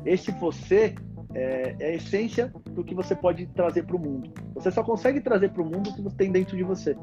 [0.05, 0.94] Esse você
[1.34, 4.32] é, é a essência do que você pode trazer para o mundo.
[4.54, 6.96] Você só consegue trazer para o mundo o que você tem dentro de você.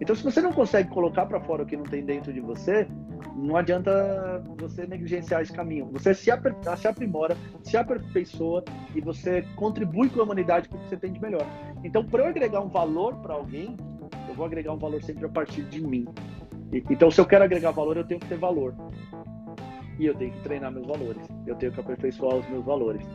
[0.00, 2.88] Então, se você não consegue colocar para fora o que não tem dentro de você,
[3.36, 5.88] não adianta você negligenciar esse caminho.
[5.92, 6.30] Você se,
[6.76, 8.64] se aprimora, se aperfeiçoa
[8.94, 11.46] e você contribui com a humanidade com o que você tem de melhor.
[11.84, 13.76] Então, para eu agregar um valor para alguém,
[14.28, 16.06] eu vou agregar um valor sempre a partir de mim.
[16.90, 18.74] Então, se eu quero agregar valor, eu tenho que ter valor.
[19.98, 21.26] E eu tenho que treinar meus valores.
[21.46, 23.06] Eu tenho que aperfeiçoar os meus valores.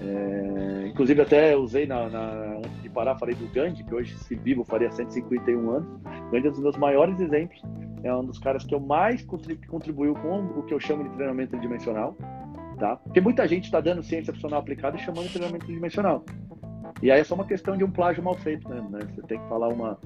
[0.00, 4.64] É, inclusive até usei na, na, de parar, falei do Gandhi, que hoje se vivo
[4.64, 5.88] faria 151 anos.
[6.30, 7.62] Gandhi é um dos meus maiores exemplos,
[8.02, 9.24] é um dos caras que eu mais
[9.66, 12.16] contribuiu com o que eu chamo de treinamento tridimensional,
[12.78, 12.96] tá?
[12.96, 16.24] Porque muita gente está dando ciência funcional aplicada e chamando de treinamento tridimensional.
[17.02, 19.00] E aí é só uma questão de um plágio mal feito né?
[19.14, 19.98] Você tem que falar uma.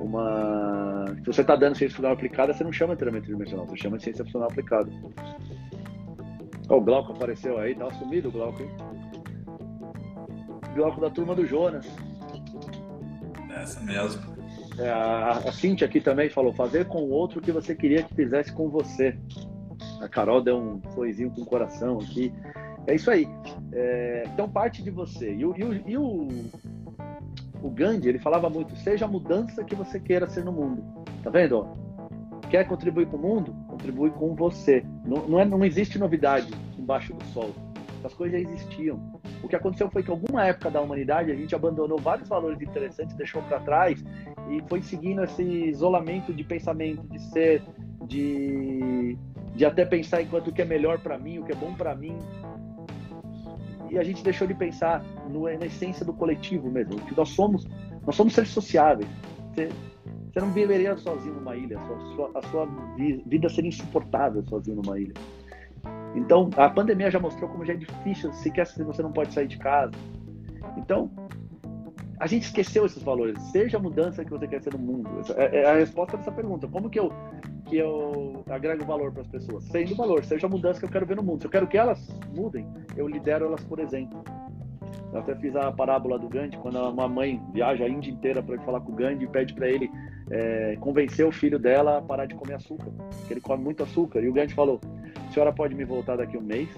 [0.00, 1.04] Uma...
[1.22, 4.04] Se você está dando ciência funcional aplicada, você não chama treinamento tridimensional, você chama de
[4.04, 4.90] ciência funcional aplicada.
[6.68, 8.70] O Glauco apareceu aí, tá sumido o Glauco, hein?
[10.74, 11.86] Glauco da turma do Jonas.
[13.50, 14.22] Essa mesmo.
[14.78, 18.02] É, a, a Cintia aqui também falou: fazer com o outro o que você queria
[18.02, 19.18] que fizesse com você.
[20.00, 22.32] A Carol deu um sorrisinho com o coração aqui.
[22.86, 23.28] É isso aí.
[23.72, 25.34] É, então parte de você.
[25.34, 26.28] E, o, e, o, e o,
[27.62, 30.82] o Gandhi, ele falava muito: seja a mudança que você queira ser no mundo.
[31.22, 31.66] Tá vendo?
[32.48, 33.54] Quer contribuir com o mundo?
[33.68, 34.84] Contribui com você.
[35.04, 37.50] Não, não, é, não existe novidade embaixo do sol.
[38.02, 38.98] As coisas já existiam.
[39.42, 42.60] O que aconteceu foi que, em alguma época da humanidade, a gente abandonou vários valores
[42.60, 44.02] interessantes, deixou para trás
[44.50, 47.62] e foi seguindo esse isolamento de pensamento, de ser,
[48.06, 49.16] de,
[49.54, 51.94] de até pensar enquanto o que é melhor para mim, o que é bom para
[51.94, 52.18] mim.
[53.90, 57.66] E a gente deixou de pensar no, na essência do coletivo mesmo, que nós somos,
[58.06, 59.08] nós somos seres sociáveis.
[59.52, 59.68] Você,
[60.32, 62.68] você não viveria sozinho numa ilha, a sua, a sua
[63.26, 65.14] vida seria insuportável sozinho numa ilha.
[66.14, 68.50] Então, a pandemia já mostrou como já é difícil, se
[68.82, 69.92] você não pode sair de casa.
[70.76, 71.10] Então,
[72.18, 73.40] a gente esqueceu esses valores.
[73.50, 75.08] Seja a mudança que você quer ser no mundo.
[75.36, 76.68] É, é a resposta dessa pergunta.
[76.68, 77.10] Como que eu,
[77.70, 79.64] que eu agrego valor para as pessoas?
[79.64, 80.24] Sendo valor.
[80.24, 81.40] Seja a mudança que eu quero ver no mundo.
[81.40, 84.22] Se eu quero que elas mudem, eu lidero elas por exemplo.
[85.12, 88.58] Eu até fiz a parábola do Gandhi, quando uma mãe viaja a Índia inteira para
[88.60, 89.90] falar com o Gandhi e pede para ele
[90.30, 92.90] é, convencer o filho dela a parar de comer açúcar,
[93.26, 94.20] que ele come muito açúcar.
[94.20, 94.80] E o Gandhi falou:
[95.28, 96.68] a senhora pode me voltar daqui um mês?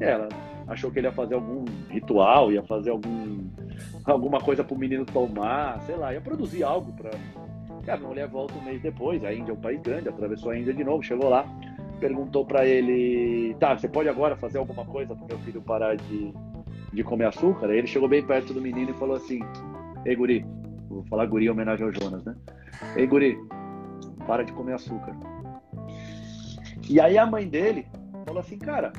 [0.00, 0.28] E ela
[0.68, 3.46] achou que ele ia fazer algum ritual, ia fazer algum,
[4.04, 7.10] alguma coisa para o menino tomar, sei lá, ia produzir algo para.
[7.88, 10.72] A mulher volta um mês depois, a Índia é um país grande, atravessou a Índia
[10.72, 11.44] de novo, chegou lá,
[11.98, 16.32] perguntou para ele: tá, você pode agora fazer alguma coisa para meu filho parar de,
[16.92, 17.68] de comer açúcar?
[17.68, 19.40] Aí ele chegou bem perto do menino e falou assim:
[20.04, 20.46] Ei, Guri,
[20.88, 22.34] vou falar Guri em homenagem ao Jonas, né?
[22.96, 23.36] Ei, Guri,
[24.26, 25.16] para de comer açúcar.
[26.88, 27.86] E aí a mãe dele
[28.24, 28.92] falou assim, cara,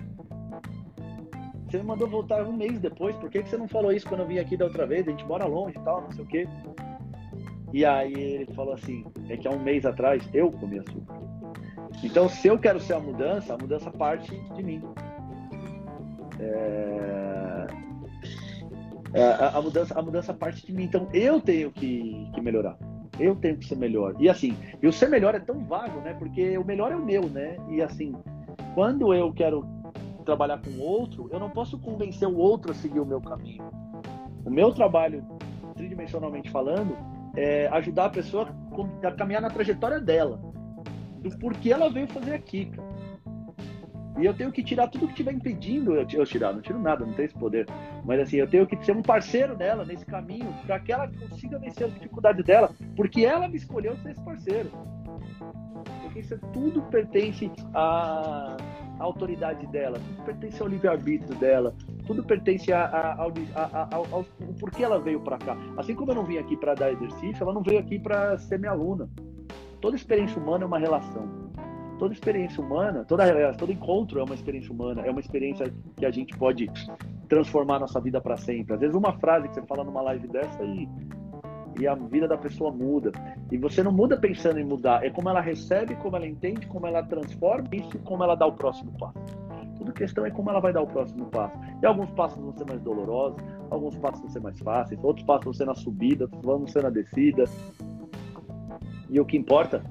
[1.68, 4.22] você me mandou voltar um mês depois, por que, que você não falou isso quando
[4.22, 5.08] eu vim aqui da outra vez?
[5.08, 6.48] A gente mora longe e tal, não sei o quê.
[7.74, 11.20] E aí ele falou assim, é que há um mês atrás eu comi açúcar.
[12.04, 14.82] Então, se eu quero ser a mudança, a mudança parte de mim.
[16.40, 17.68] É...
[19.16, 20.84] É, a, a, mudança, a mudança parte de mim.
[20.84, 22.78] Então, eu tenho que, que melhorar.
[23.20, 24.16] Eu tenho que ser melhor.
[24.20, 26.16] E assim, e o ser melhor é tão vago, né?
[26.16, 27.58] Porque o melhor é o meu, né?
[27.70, 28.16] E assim,
[28.74, 29.64] quando eu quero
[30.26, 33.64] trabalhar com outro, eu não posso convencer o outro a seguir o meu caminho.
[34.44, 35.24] O meu trabalho,
[35.76, 36.98] tridimensionalmente falando,
[37.36, 38.48] é ajudar a pessoa
[39.04, 40.40] a caminhar na trajetória dela,
[41.20, 42.94] do porquê ela veio fazer aqui, cara.
[44.20, 46.54] E eu tenho que tirar tudo que estiver impedindo eu, eu tirar.
[46.54, 47.66] Não tiro nada, não tenho esse poder.
[48.06, 51.58] Mas assim, eu tenho que ser um parceiro dela nesse caminho para que ela consiga
[51.58, 54.70] vencer as dificuldades dela, porque ela me escolheu ser esse parceiro.
[56.04, 58.56] Porque isso tudo pertence à,
[59.00, 61.76] à autoridade dela, tudo pertence ao livre-arbítrio dela,
[62.06, 63.34] tudo pertence a, a, ao,
[63.92, 64.26] ao, ao,
[64.60, 65.58] porquê ela veio para cá.
[65.78, 68.60] Assim como eu não vim aqui para dar exercício, ela não veio aqui para ser
[68.60, 69.10] minha aluna.
[69.82, 71.44] Toda experiência humana é uma relação
[72.04, 76.12] toda experiência humana, toda, todo encontro é uma experiência humana, é uma experiência que a
[76.12, 76.70] gente pode
[77.30, 78.74] transformar nossa vida para sempre.
[78.74, 80.90] Às vezes uma frase que você fala numa live dessa e,
[81.80, 83.12] e a vida da pessoa muda.
[83.52, 86.88] E você não muda pensando em mudar, é como ela recebe, como ela entende, como
[86.88, 89.20] ela transforma isso e como ela dá o próximo passo.
[89.78, 91.58] Tudo questão é como ela vai dar o próximo passo.
[91.82, 95.46] E alguns passos vão ser mais dolorosos, alguns passos vão ser mais fáceis, outros passos
[95.46, 97.46] vão ser na subida, outros vão ser na descida.
[99.10, 99.84] E o que importa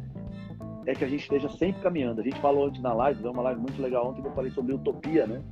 [0.86, 2.20] é que a gente esteja sempre caminhando.
[2.20, 4.50] A gente falou antes na live, deu uma live muito legal ontem que eu falei
[4.50, 5.42] sobre utopia, né?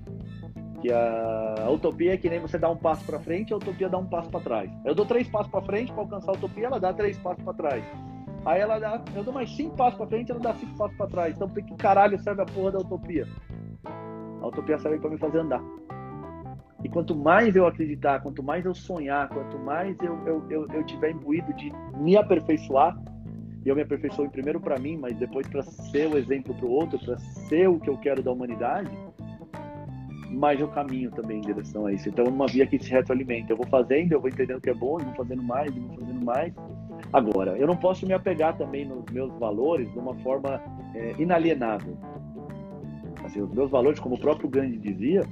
[0.80, 3.88] Que a, a utopia é que nem você dá um passo para frente, a utopia
[3.88, 4.70] dá um passo para trás.
[4.84, 7.54] Eu dou três passos para frente para alcançar a utopia, ela dá três passos para
[7.54, 7.84] trás.
[8.44, 11.06] Aí ela dá, eu dou mais cinco passos para frente, ela dá cinco passos para
[11.06, 11.36] trás.
[11.36, 13.28] Então, por que caralho serve a porra da utopia?
[14.40, 15.62] A utopia serve para me fazer andar.
[16.82, 20.84] E quanto mais eu acreditar, quanto mais eu sonhar, quanto mais eu, eu, eu, eu
[20.84, 22.98] tiver imbuído de me aperfeiçoar,
[23.64, 26.70] e eu me aperfeiçoei primeiro para mim, mas depois para ser o exemplo para o
[26.70, 28.90] outro, para ser o que eu quero da humanidade,
[30.30, 32.08] mas eu caminho também em direção a isso.
[32.08, 33.52] Então, uma via que se retroalimenta.
[33.52, 35.82] Eu vou fazendo, eu vou entendendo o que é bom, eu vou fazendo mais, eu
[35.82, 36.54] vou fazendo mais.
[37.12, 40.62] Agora, eu não posso me apegar também nos meus valores de uma forma
[40.94, 41.96] é, inalienável.
[43.24, 45.22] Assim, os meus valores, como o próprio Gandhi dizia,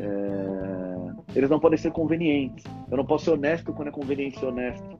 [0.00, 2.64] é, eles não podem ser convenientes.
[2.90, 4.98] Eu não posso ser honesto quando é conveniente ser honesto.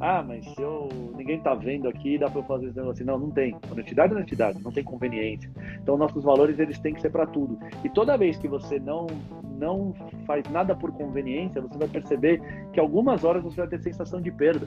[0.00, 3.04] Ah, mas se eu ninguém tá vendo aqui, dá para eu fazer esse negócio assim.
[3.04, 3.54] Não, não tem.
[3.70, 5.50] Honestidade é honestidade, não tem conveniência.
[5.82, 7.58] Então nossos valores eles têm que ser para tudo.
[7.84, 9.06] E toda vez que você não
[9.42, 9.94] não
[10.26, 12.40] faz nada por conveniência, você vai perceber
[12.72, 14.66] que algumas horas você vai ter sensação de perda.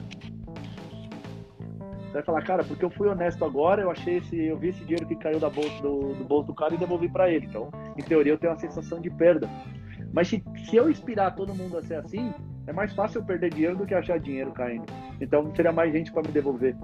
[2.06, 4.84] Você vai falar, cara, porque eu fui honesto agora, eu achei esse, eu vi esse
[4.84, 7.46] dinheiro que caiu da bolsa, do, do bolso do cara e devolvi para ele.
[7.46, 9.50] Então, em teoria, eu tenho uma sensação de perda.
[10.12, 12.32] Mas se, se eu inspirar todo mundo a ser assim,
[12.66, 14.84] é mais fácil eu perder dinheiro do que achar dinheiro caindo.
[15.20, 16.74] Então, seria mais gente para me devolver.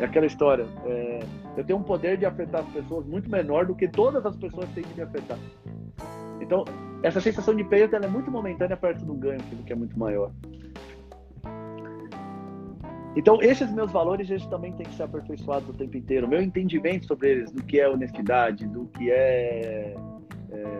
[0.00, 0.66] É aquela história.
[0.86, 1.20] É,
[1.56, 4.68] eu tenho um poder de afetar as pessoas muito menor do que todas as pessoas
[4.70, 5.38] têm de me afetar.
[6.40, 6.64] Então,
[7.02, 10.30] essa sensação de perda é muito momentânea perto do ganho, que é muito maior.
[13.16, 16.26] Então, esses meus valores, eles também têm que ser aperfeiçoados o tempo inteiro.
[16.26, 19.96] O meu entendimento sobre eles, do que é honestidade, do que é,
[20.50, 20.76] é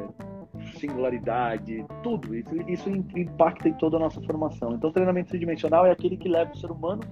[0.77, 4.75] singularidade, tudo, isso, isso impacta em toda a nossa formação.
[4.75, 7.03] Então, treinamento tridimensional é aquele que leva o ser humano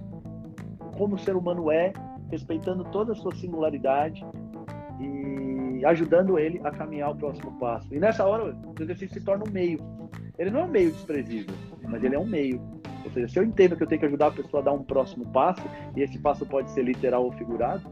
[0.97, 1.93] como o ser humano é,
[2.31, 4.25] respeitando toda a sua singularidade
[4.99, 7.93] e ajudando ele a caminhar o próximo passo.
[7.93, 9.79] E nessa hora, o exercício se torna um meio.
[10.37, 12.59] Ele não é um meio desprezível, mas ele é um meio.
[13.05, 14.83] Ou seja, se eu entendo que eu tenho que ajudar a pessoa a dar um
[14.83, 15.61] próximo passo,
[15.95, 17.83] e esse passo pode ser literal ou figurado,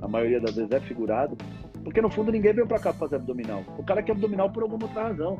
[0.00, 1.36] a maioria das vezes é figurado,
[1.84, 3.62] porque no fundo ninguém veio para cá fazer abdominal.
[3.78, 5.38] O cara quer abdominal por alguma outra razão.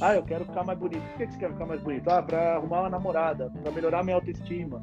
[0.00, 1.02] Ah, eu quero ficar mais bonito.
[1.02, 2.08] Por que você quer ficar mais bonito?
[2.08, 4.82] Ah, para arrumar uma namorada, para melhorar minha autoestima,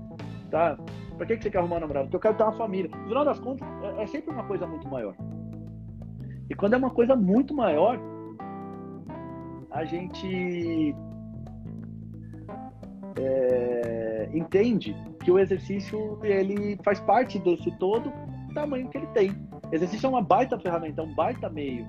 [0.50, 0.78] tá?
[1.18, 2.06] Pra que você quer arrumar uma namorada?
[2.06, 2.90] Porque eu quero ter uma família.
[2.96, 5.16] No final das contas, é, é sempre uma coisa muito maior.
[6.50, 8.00] E quando é uma coisa muito maior,
[9.72, 10.96] a gente
[13.18, 18.12] é, entende que o exercício ele faz parte desse todo
[18.54, 19.49] tamanho que ele tem.
[19.72, 21.88] Exercício é uma baita ferramenta, é um baita meio.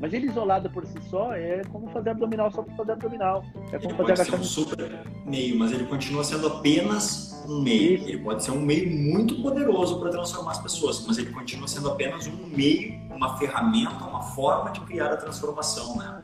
[0.00, 3.44] Mas ele isolado por si só é como fazer abdominal só para fazer abdominal.
[3.72, 4.42] É como ele fazer agachamento.
[4.42, 7.94] um super meio, mas ele continua sendo apenas um meio.
[7.94, 8.08] Isso.
[8.08, 11.90] Ele pode ser um meio muito poderoso para transformar as pessoas, mas ele continua sendo
[11.90, 16.22] apenas um meio, uma ferramenta, uma forma de criar a transformação, né?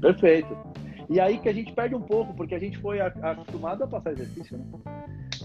[0.00, 0.56] Perfeito.
[1.08, 4.12] E aí que a gente perde um pouco, porque a gente foi acostumado a passar
[4.12, 4.64] exercício, né?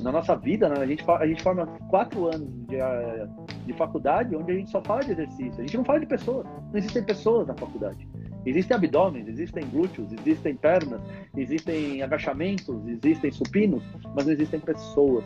[0.02, 0.82] Na nossa vida, né?
[0.82, 3.28] a, gente, a gente forma quatro anos de, eh,
[3.66, 5.56] de faculdade onde a gente só fala de exercício.
[5.58, 6.46] A gente não fala de pessoas.
[6.46, 8.08] Não existem pessoas na faculdade.
[8.46, 11.02] Existem abdômenes, existem glúteos, existem pernas,
[11.36, 13.84] existem agachamentos, existem supinos,
[14.16, 15.26] mas não existem pessoas.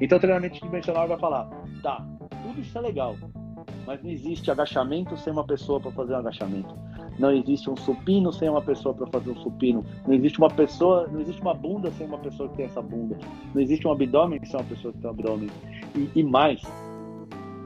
[0.00, 1.50] Então o treinamento dimensional vai falar,
[1.82, 2.06] tá,
[2.42, 3.16] tudo isso é legal,
[3.86, 6.74] mas não existe agachamento sem uma pessoa para fazer um agachamento.
[7.18, 9.84] Não existe um supino sem uma pessoa para fazer um supino.
[10.06, 13.18] Não existe uma pessoa, não existe uma bunda sem uma pessoa que tem essa bunda.
[13.54, 15.50] Não existe um abdômen sem uma pessoa que tem um abdômen.
[15.94, 16.62] E, e mais,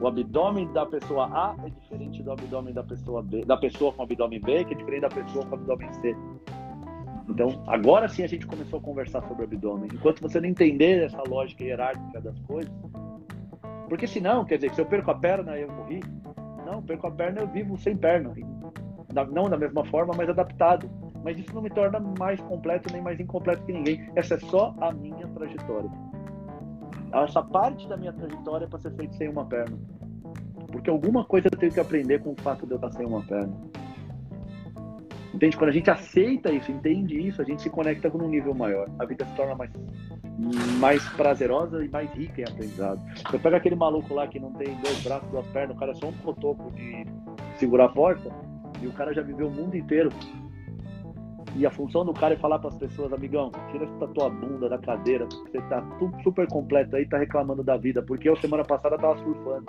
[0.00, 4.02] o abdômen da pessoa A é diferente do abdômen da pessoa B, da pessoa com
[4.02, 6.16] abdômen B, que é diferente da pessoa com abdômen C.
[7.28, 9.88] Então, agora sim a gente começou a conversar sobre abdômen.
[9.92, 12.72] Enquanto você não entender essa lógica hierárquica das coisas,
[13.88, 16.00] porque senão, quer dizer, se eu perco a perna, eu morri.
[16.64, 18.35] Não, perco a perna, eu vivo sem perna
[19.24, 20.88] não da mesma forma, mas adaptado.
[21.24, 24.09] Mas isso não me torna mais completo nem mais incompleto que ninguém.
[24.14, 25.90] Essa é só a minha trajetória.
[27.12, 29.76] Essa parte da minha trajetória é para ser feita sem uma perna.
[30.70, 33.22] Porque alguma coisa eu tenho que aprender com o fato de eu estar sem uma
[33.22, 33.55] perna.
[35.37, 35.57] Entende?
[35.57, 38.88] Quando a gente aceita isso, entende isso, a gente se conecta com um nível maior.
[38.98, 39.70] A vida se torna mais,
[40.79, 43.00] mais prazerosa e mais rica em aprendizado.
[43.31, 45.94] Você pega aquele maluco lá que não tem dois braços, duas pernas, o cara é
[45.94, 47.05] só um cotoco de
[47.59, 48.31] segurar a porta,
[48.80, 50.10] e o cara já viveu o mundo inteiro.
[51.54, 54.68] E a função do cara é falar para as pessoas, amigão, tira essa tua bunda
[54.68, 58.62] da cadeira, você tá tudo super completo aí, tá reclamando da vida, porque eu semana
[58.62, 59.64] passada tava surfando.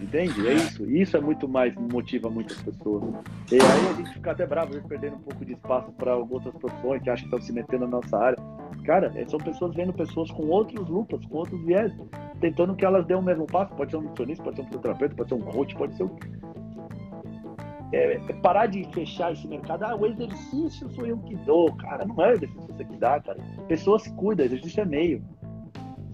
[0.00, 0.46] Entende?
[0.46, 0.84] É isso.
[0.90, 3.02] Isso é muito mais, motiva muitas pessoas.
[3.50, 7.02] E aí a gente fica até bravo, perdendo um pouco de espaço para outras profissões
[7.02, 8.36] que acham que estão se metendo na nossa área.
[8.84, 11.92] Cara, é, são pessoas vendo pessoas com outros lupas, com outros viés,
[12.40, 13.74] tentando que elas dêem o mesmo passo.
[13.74, 16.16] Pode ser um nutricionista, pode ser um fisioterapeuta, pode ser um coach, pode ser um.
[17.92, 19.84] É, é parar de fechar esse mercado.
[19.84, 21.72] Ah, o exercício sou eu que dou.
[21.76, 23.38] Cara, não é o exercício você que dá, cara.
[23.68, 25.22] Pessoa se cuida, exercício é meio.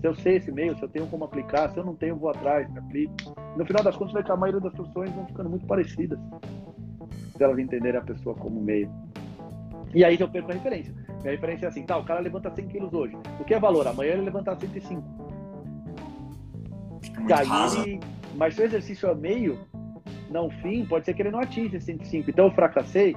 [0.00, 2.30] Se eu sei esse meio, se eu tenho como aplicar, se eu não tenho, vou
[2.30, 3.14] atrás, me aplico.
[3.56, 6.18] No final das contas, vai que a maioria das soluções vão ficando muito parecidas.
[7.36, 8.88] Se elas entenderem a pessoa como meio.
[9.94, 10.94] E aí eu perco a referência.
[11.20, 13.16] Minha referência é assim, tá, o cara levanta 100 quilos hoje.
[13.40, 13.86] O que é valor?
[13.86, 15.02] Amanhã ele levantar 105.
[17.26, 18.00] Tá, ele...
[18.36, 19.58] Mas se o exercício é meio,
[20.30, 22.30] não fim, pode ser que ele não atinja 105.
[22.30, 23.16] Então eu fracassei.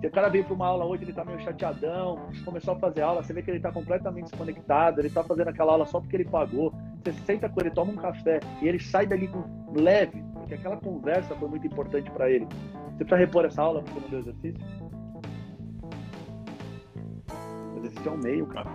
[0.00, 3.00] Se o cara veio para uma aula hoje, ele tá meio chateadão, começou a fazer
[3.00, 6.16] aula, você vê que ele tá completamente desconectado, ele tá fazendo aquela aula só porque
[6.16, 6.72] ele pagou.
[7.02, 9.42] Você senta com ele, toma um café e ele sai dali com
[9.74, 12.46] leve, porque aquela conversa foi muito importante para ele.
[12.90, 14.60] Você precisa repor essa aula porque não deu exercício?
[17.96, 18.70] Exercício é um meio, cara.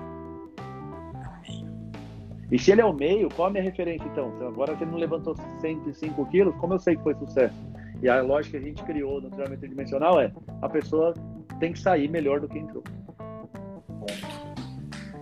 [2.51, 4.33] E se ele é o meio, qual a minha referência então?
[4.45, 7.55] Agora você não levantou 105 quilos, como eu sei que foi sucesso?
[8.01, 11.13] E a lógica que a gente criou no treinamento tridimensional é a pessoa
[11.59, 12.83] tem que sair melhor do que entrou.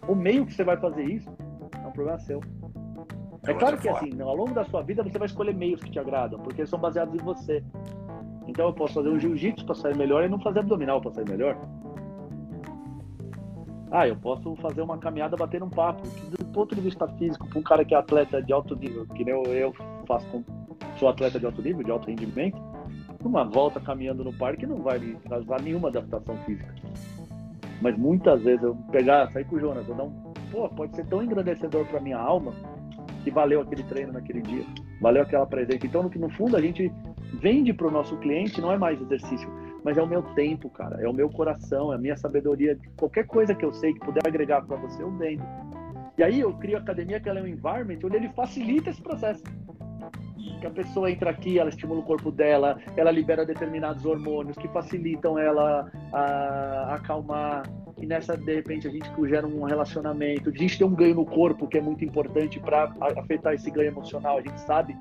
[0.07, 1.29] O meio que você vai fazer isso
[1.75, 2.41] é um problema seu.
[3.45, 5.99] É claro que assim, ao longo da sua vida você vai escolher meios que te
[5.99, 7.63] agradam, porque eles são baseados em você.
[8.47, 11.29] Então eu posso fazer um jiu-jitsu para sair melhor e não fazer abdominal para sair
[11.29, 11.55] melhor.
[13.91, 16.03] Ah, eu posso fazer uma caminhada bater um papo.
[16.29, 19.23] Do ponto de vista físico, para um cara que é atleta de alto nível, que
[19.23, 19.73] nem eu, eu
[20.07, 20.43] faço com,
[20.97, 22.61] sou atleta de alto nível, de alto rendimento,
[23.23, 26.73] uma volta caminhando no parque não vai me causar nenhuma adaptação física.
[27.81, 30.11] Mas muitas vezes eu pegar, sair com o Jonas, eu dar um.
[30.51, 32.53] Pô, pode ser tão engrandecedor para minha alma
[33.23, 34.63] que valeu aquele treino naquele dia,
[35.01, 35.85] valeu aquela presença.
[35.85, 36.91] Então, no, no fundo, a gente
[37.33, 39.49] vende para o nosso cliente não é mais exercício,
[39.83, 42.77] mas é o meu tempo, cara, é o meu coração, é a minha sabedoria.
[42.97, 45.43] Qualquer coisa que eu sei que puder agregar para você, eu vendo.
[46.17, 49.01] E aí eu crio a academia que ela é um environment onde ele facilita esse
[49.01, 49.43] processo.
[50.59, 54.67] Que a pessoa entra aqui, ela estimula o corpo dela, ela libera determinados hormônios que
[54.67, 57.63] facilitam ela a acalmar.
[57.97, 60.49] E nessa, de repente, a gente gera um relacionamento.
[60.49, 63.87] A gente tem um ganho no corpo que é muito importante para afetar esse ganho
[63.87, 64.37] emocional.
[64.37, 64.97] A gente sabe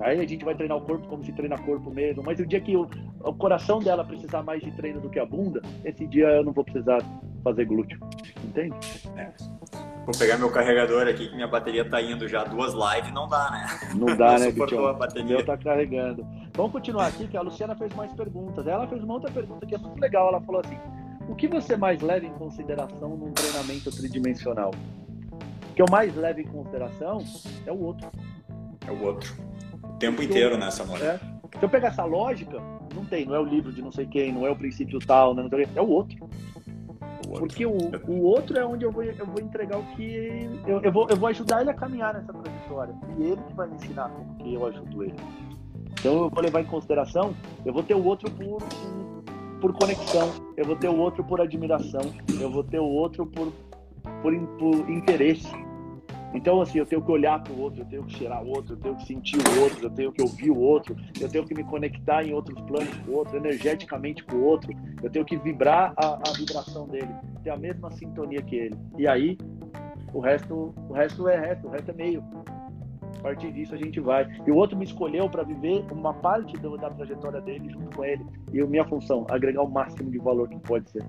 [0.00, 2.22] Aí a gente vai treinar o corpo como se treina corpo mesmo.
[2.22, 2.88] Mas o dia que o,
[3.20, 6.52] o, coração dela precisar mais de treino do que a bunda, esse dia eu não
[6.52, 6.98] vou precisar
[7.42, 7.98] fazer glúteo.
[8.44, 8.76] Entende?
[9.16, 9.30] É.
[10.04, 13.50] Vou pegar meu carregador aqui, que minha bateria tá indo já duas lives, não dá,
[13.50, 13.66] né?
[13.96, 14.86] Não dá, né, Bichão?
[14.86, 15.36] A bateria.
[15.36, 16.24] meu tá carregando.
[16.54, 18.66] Vamos continuar aqui, que a Luciana fez mais perguntas.
[18.66, 20.28] Ela fez uma outra pergunta que é muito legal.
[20.28, 20.78] Ela falou assim:
[21.28, 24.70] o que você mais leva em consideração num treinamento tridimensional?
[25.70, 27.24] O que eu mais levo em consideração
[27.66, 28.08] é o outro.
[28.86, 29.34] É o outro
[29.98, 31.20] tempo inteiro nessa né, moeda.
[31.32, 31.58] É.
[31.58, 32.60] Se eu pegar essa lógica,
[32.94, 35.34] não tem, não é o livro de não sei quem, não é o princípio tal,
[35.34, 36.18] né, é o outro.
[36.24, 37.38] o outro.
[37.38, 37.76] Porque o,
[38.06, 40.48] o outro é onde eu vou, eu vou entregar o que.
[40.66, 42.94] Eu, eu, vou, eu vou ajudar ele a caminhar nessa trajetória.
[43.18, 45.14] E ele que vai me ensinar como que eu ajudo ele.
[45.98, 47.34] Então eu vou levar em consideração,
[47.64, 48.62] eu vou ter o outro por,
[49.60, 52.02] por conexão, eu vou ter o outro por admiração,
[52.40, 53.52] eu vou ter o outro por,
[54.22, 55.48] por, por interesse.
[56.34, 58.74] Então, assim, eu tenho que olhar para o outro, eu tenho que cheirar o outro,
[58.74, 61.54] eu tenho que sentir o outro, eu tenho que ouvir o outro, eu tenho que
[61.54, 64.70] me conectar em outros planos com o outro, energeticamente com o outro,
[65.02, 67.08] eu tenho que vibrar a, a vibração dele,
[67.42, 68.76] ter a mesma sintonia que ele.
[68.98, 69.38] E aí,
[70.12, 72.24] o resto, o resto é resto, o resto é meio.
[73.18, 74.26] A partir disso a gente vai.
[74.46, 78.24] E o outro me escolheu para viver uma parte da trajetória dele junto com ele.
[78.52, 81.04] E a minha função, agregar o máximo de valor que pode ser.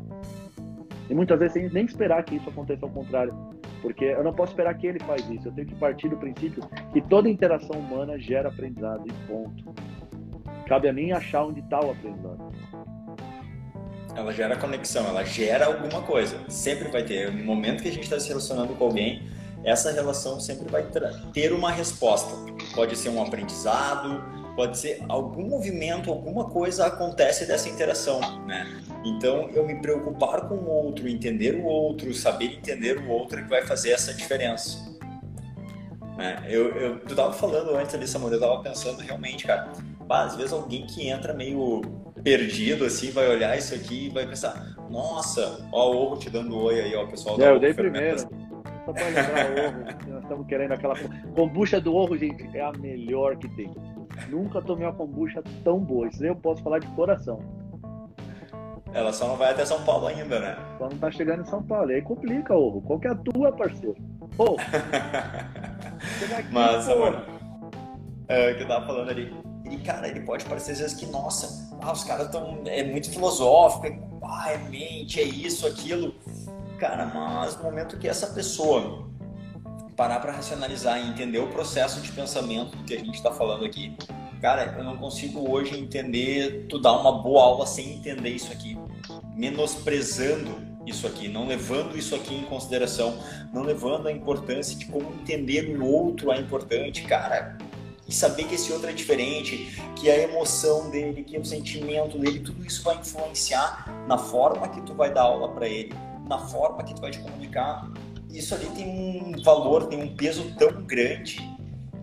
[1.09, 3.33] E muitas vezes sem nem esperar que isso aconteça ao contrário.
[3.81, 5.47] Porque eu não posso esperar que ele faz isso.
[5.47, 6.63] Eu tenho que partir do princípio
[6.93, 9.75] que toda interação humana gera aprendizado e ponto.
[10.67, 12.51] Cabe a mim achar onde está o aprendizado.
[14.15, 16.37] Ela gera conexão, ela gera alguma coisa.
[16.49, 17.31] Sempre vai ter.
[17.31, 19.27] No momento que a gente está se relacionando com alguém,
[19.63, 20.83] essa relação sempre vai
[21.33, 22.33] ter uma resposta.
[22.73, 24.23] Pode ser um aprendizado,
[24.57, 28.81] pode ser algum movimento, alguma coisa acontece dessa interação, né?
[29.05, 33.43] Então, eu me preocupar com o outro, entender o outro, saber entender o outro é
[33.43, 34.97] que vai fazer essa diferença.
[36.17, 36.43] Né?
[36.49, 39.71] Eu, eu, tu tava falando antes ali, Samuel, eu tava pensando realmente, cara,
[40.09, 41.81] às vezes alguém que entra meio
[42.23, 46.57] perdido assim, vai olhar isso aqui e vai pensar, nossa, ó o Orro te dando
[46.57, 47.39] oi aí, ó, o pessoal.
[47.39, 48.17] É, eu dei primeiro.
[48.19, 50.95] Só pra lembrar o Orro, nós estamos querendo aquela
[51.35, 53.71] kombucha do Orro, gente, é a melhor que tem.
[54.29, 56.07] Nunca tomei uma kombucha tão boa.
[56.07, 57.39] Isso eu posso falar de coração.
[58.93, 60.57] Ela só não vai até São Paulo ainda, né?
[60.77, 61.91] Só não tá chegando em São Paulo.
[61.91, 62.81] E aí complica, ovo.
[62.81, 63.95] Qual que é a tua, parceiro?
[64.37, 64.55] Ô!
[66.51, 67.21] Mas, mano,
[68.27, 69.33] é, que eu tava falando ali.
[69.69, 72.61] E, cara, ele pode parecer às vezes que, nossa, ah, os caras estão.
[72.65, 76.15] É muito filosófico, é, ah, é mente, é isso, aquilo.
[76.79, 79.06] Cara, mas no momento que essa pessoa
[79.97, 83.97] parar para racionalizar e entender o processo de pensamento que a gente está falando aqui.
[84.39, 88.77] Cara, eu não consigo hoje entender, tu dar uma boa aula sem entender isso aqui,
[89.35, 93.17] menosprezando isso aqui, não levando isso aqui em consideração,
[93.51, 97.57] não levando a importância de como entender o outro é importante, cara.
[98.07, 102.39] E saber que esse outro é diferente, que a emoção dele, que o sentimento dele,
[102.39, 105.93] tudo isso vai influenciar na forma que tu vai dar aula para ele,
[106.29, 107.89] na forma que tu vai te comunicar
[108.29, 111.37] isso ali tem um valor, tem um peso tão grande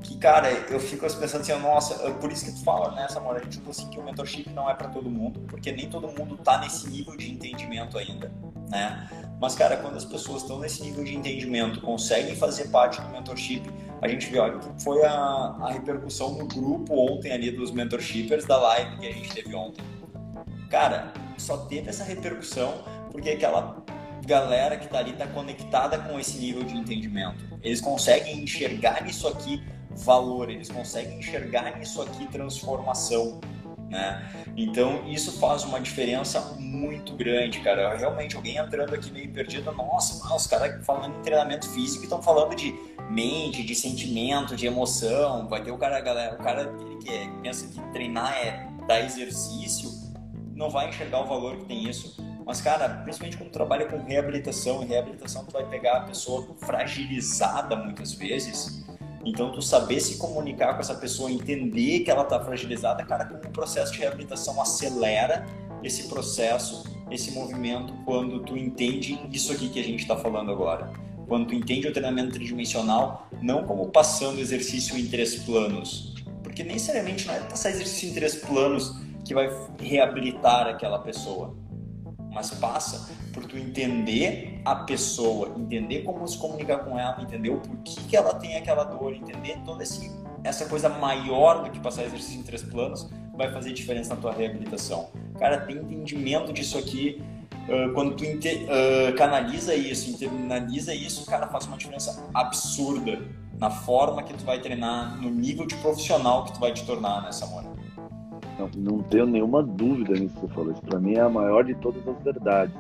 [0.03, 3.41] que, cara, eu fico pensando assim, nossa, é por isso que tu fala, né, Samora,
[3.41, 6.59] falou assim que o mentorship não é para todo mundo, porque nem todo mundo tá
[6.59, 8.31] nesse nível de entendimento ainda,
[8.71, 9.09] né?
[9.41, 13.63] Mas, cara, quando as pessoas estão nesse nível de entendimento, conseguem fazer parte do mentorship,
[14.03, 18.45] a gente vê, olha, que foi a, a repercussão no grupo ontem ali dos mentorshippers
[18.45, 19.83] da live que a gente teve ontem.
[20.69, 23.83] Cara, só teve essa repercussão porque aquela
[24.25, 27.45] galera que está ali está conectada com esse nível de entendimento.
[27.63, 33.41] Eles conseguem enxergar nisso aqui valor, eles conseguem enxergar nisso aqui transformação.
[33.89, 34.29] né?
[34.57, 37.97] Então isso faz uma diferença muito grande, cara.
[37.97, 42.55] Realmente alguém entrando aqui meio perdido, nossa, os caras falando em treinamento físico estão falando
[42.55, 42.75] de
[43.11, 45.49] mente, de sentimento, de emoção.
[45.49, 49.91] Vai ter o cara, galera, o cara que pensa que treinar é dar exercício,
[50.55, 52.17] não vai enxergar o valor que tem isso.
[52.47, 57.75] Mas, cara, principalmente quando trabalha com reabilitação, em reabilitação tu vai pegar a pessoa fragilizada
[57.75, 58.85] muitas vezes.
[59.25, 63.41] Então, tu saber se comunicar com essa pessoa, entender que ela está fragilizada, cara, como
[63.41, 65.47] o processo de reabilitação acelera
[65.83, 70.91] esse processo, esse movimento, quando tu entende isso aqui que a gente está falando agora.
[71.27, 76.75] Quando tu entende o treinamento tridimensional, não como passando exercício em três planos, porque nem
[76.75, 81.57] necessariamente não é passar exercício em três planos que vai reabilitar aquela pessoa,
[82.35, 87.59] mas passa por tu entender a pessoa, entender como se comunicar com ela, entender o
[87.59, 90.11] porquê que ela tem aquela dor, entender toda esse,
[90.43, 94.33] essa coisa maior do que passar exercício em três planos, vai fazer diferença na tua
[94.33, 95.09] reabilitação.
[95.39, 97.23] Cara, tem entendimento disso aqui.
[97.69, 103.23] Uh, quando tu uh, canaliza isso, internaliza isso, cara, faz uma diferença absurda
[103.59, 107.23] na forma que tu vai treinar, no nível de profissional que tu vai te tornar
[107.23, 107.74] nessa hora.
[108.59, 110.73] Não, não tenho nenhuma dúvida nisso que você falou.
[110.73, 112.75] Isso para mim é a maior de todas as verdades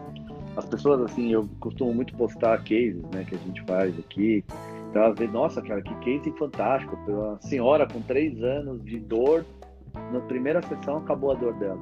[0.56, 4.44] as pessoas, assim, eu costumo muito postar cases, né, que a gente faz aqui.
[4.90, 6.96] Então, elas veem, nossa, cara, que case fantástico.
[7.08, 9.44] Uma senhora com três anos de dor,
[10.12, 11.80] na primeira sessão acabou a dor dela.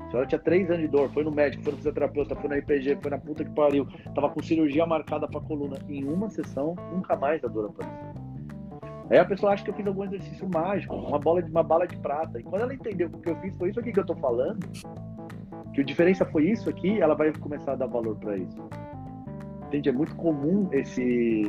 [0.00, 2.58] A senhora tinha três anos de dor, foi no médico, foi no fisioterapeuta, foi na
[2.58, 5.76] IPG, foi na puta que pariu, tava com cirurgia marcada pra coluna.
[5.88, 8.05] Em uma sessão, nunca mais a dor apareceu.
[9.10, 11.86] Aí a pessoa acha que eu fiz algum exercício mágico, uma bola de uma bala
[11.86, 12.40] de prata.
[12.40, 14.16] E quando ela entendeu que o que eu fiz foi isso aqui que eu tô
[14.16, 14.66] falando,
[15.72, 18.60] que a diferença foi isso aqui, ela vai começar a dar valor para isso.
[19.66, 19.88] Entende?
[19.88, 21.44] É muito comum esse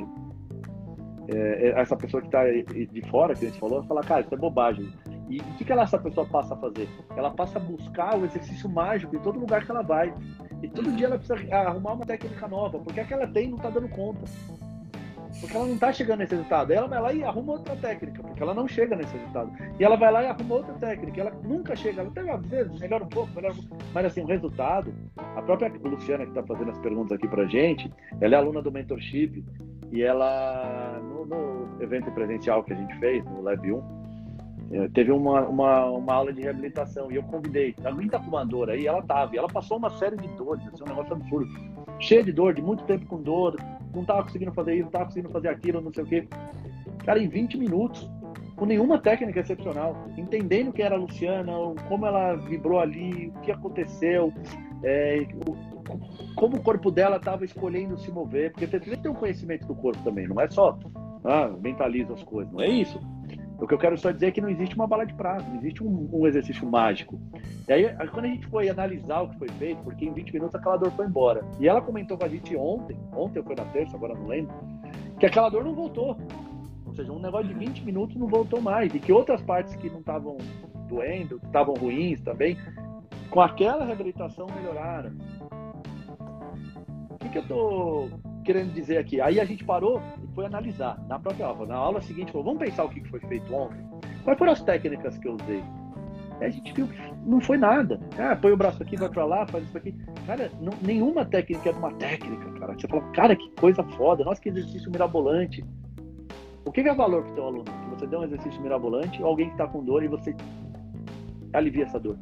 [1.30, 4.34] é, é essa pessoa que está de fora, que a gente falou, falar, cara, isso
[4.34, 4.92] é bobagem.
[5.30, 6.88] E o que, que ela, essa pessoa passa a fazer?
[7.16, 10.14] Ela passa a buscar o exercício mágico em todo lugar que ela vai.
[10.62, 13.58] E todo dia ela precisa arrumar uma técnica nova, porque a que ela tem não
[13.58, 14.22] está dando conta.
[15.40, 16.72] Porque ela não está chegando nesse resultado.
[16.72, 19.52] Ela vai lá e arruma outra técnica, porque ela não chega nesse resultado.
[19.80, 21.22] E ela vai lá e arruma outra técnica.
[21.22, 22.02] Ela nunca chega.
[22.02, 23.84] Ela até às vezes melhora um pouco, melhora um pouco.
[23.94, 24.94] Mas assim, o resultado.
[25.36, 28.72] A própria Luciana, que está fazendo as perguntas aqui pra gente, ela é aluna do
[28.72, 29.44] mentorship.
[29.92, 34.08] E ela, no, no evento presencial que a gente fez, no Lab 1,
[34.70, 37.74] é, teve uma, uma, uma, aula de reabilitação e eu convidei.
[37.86, 38.86] Alguém tá com uma dor aí?
[38.86, 39.34] Ela tava.
[39.34, 41.50] E ela passou uma série de dores, assim, um negócio absurdo.
[42.00, 43.56] Cheia de dor, de muito tempo com dor,
[43.98, 46.28] não tava conseguindo fazer isso, não tava conseguindo fazer aquilo, não sei o quê.
[47.06, 48.10] Cara, em 20 minutos,
[48.56, 51.54] com nenhuma técnica excepcional, entendendo quem era a Luciana,
[51.88, 54.34] como ela vibrou ali, o que aconteceu,
[54.84, 59.10] é, o, como o corpo dela estava escolhendo se mover, porque você tem que ter
[59.10, 60.78] um conhecimento do corpo também, não é só
[61.24, 63.00] ah, mentaliza as coisas, não é isso.
[63.60, 65.58] O que eu quero só dizer é que não existe uma bala de prata, não
[65.58, 67.20] existe um, um, exercício mágico.
[67.68, 70.56] E aí, quando a gente foi analisar o que foi feito, porque em 20 minutos
[70.56, 71.44] aquela dor foi embora.
[71.60, 74.54] E ela comentou com a gente ontem, ontem foi na terça, agora não lembro,
[75.20, 76.18] que aquela dor não voltou.
[76.86, 78.94] Ou seja, um negócio de 20 minutos não voltou mais.
[78.94, 80.38] E que outras partes que não estavam
[80.88, 82.56] doendo, que estavam ruins também,
[83.32, 85.12] com aquela reabilitação melhoraram.
[87.10, 88.10] O que, que eu tô
[88.48, 89.20] querendo dizer aqui?
[89.20, 91.66] Aí a gente parou e foi analisar na própria aula.
[91.68, 93.86] Na aula seguinte, falou, vamos pensar o que foi feito ontem.
[94.24, 95.62] Quais foram as técnicas que eu usei?
[96.40, 98.00] Aí a gente viu que não foi nada.
[98.18, 99.94] Ah, põe o braço aqui, vai pra lá, faz isso aqui.
[100.26, 102.74] Cara, não, nenhuma técnica é uma técnica, cara.
[102.74, 104.24] Você fala, cara, que coisa foda.
[104.24, 105.66] Nossa, que exercício mirabolante.
[106.64, 107.66] O que é valor pro teu aluno?
[107.66, 110.34] Que você dê um exercício mirabolante ou alguém que está com dor e você
[111.52, 112.18] alivia essa dor?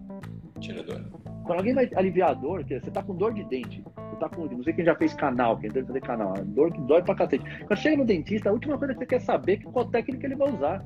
[0.59, 1.01] Tira dor.
[1.45, 4.45] Quando alguém vai aliviar a dor, você está com dor de dente, você tá com.
[4.45, 6.33] Não sei quem já fez canal, quem deve fazer canal.
[6.43, 7.43] Dor que dói pra cacete.
[7.65, 10.35] Quando chega no dentista, a última coisa que você quer saber é qual técnica ele
[10.35, 10.83] vai usar.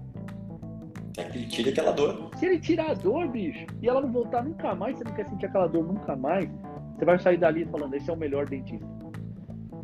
[1.18, 2.30] É que ele tira aquela dor.
[2.36, 5.28] Se ele tirar a dor, bicho, e ela não voltar nunca mais, você não quer
[5.30, 6.49] sentir aquela dor nunca mais,
[6.97, 8.86] você vai sair dali falando, esse é o melhor dentista.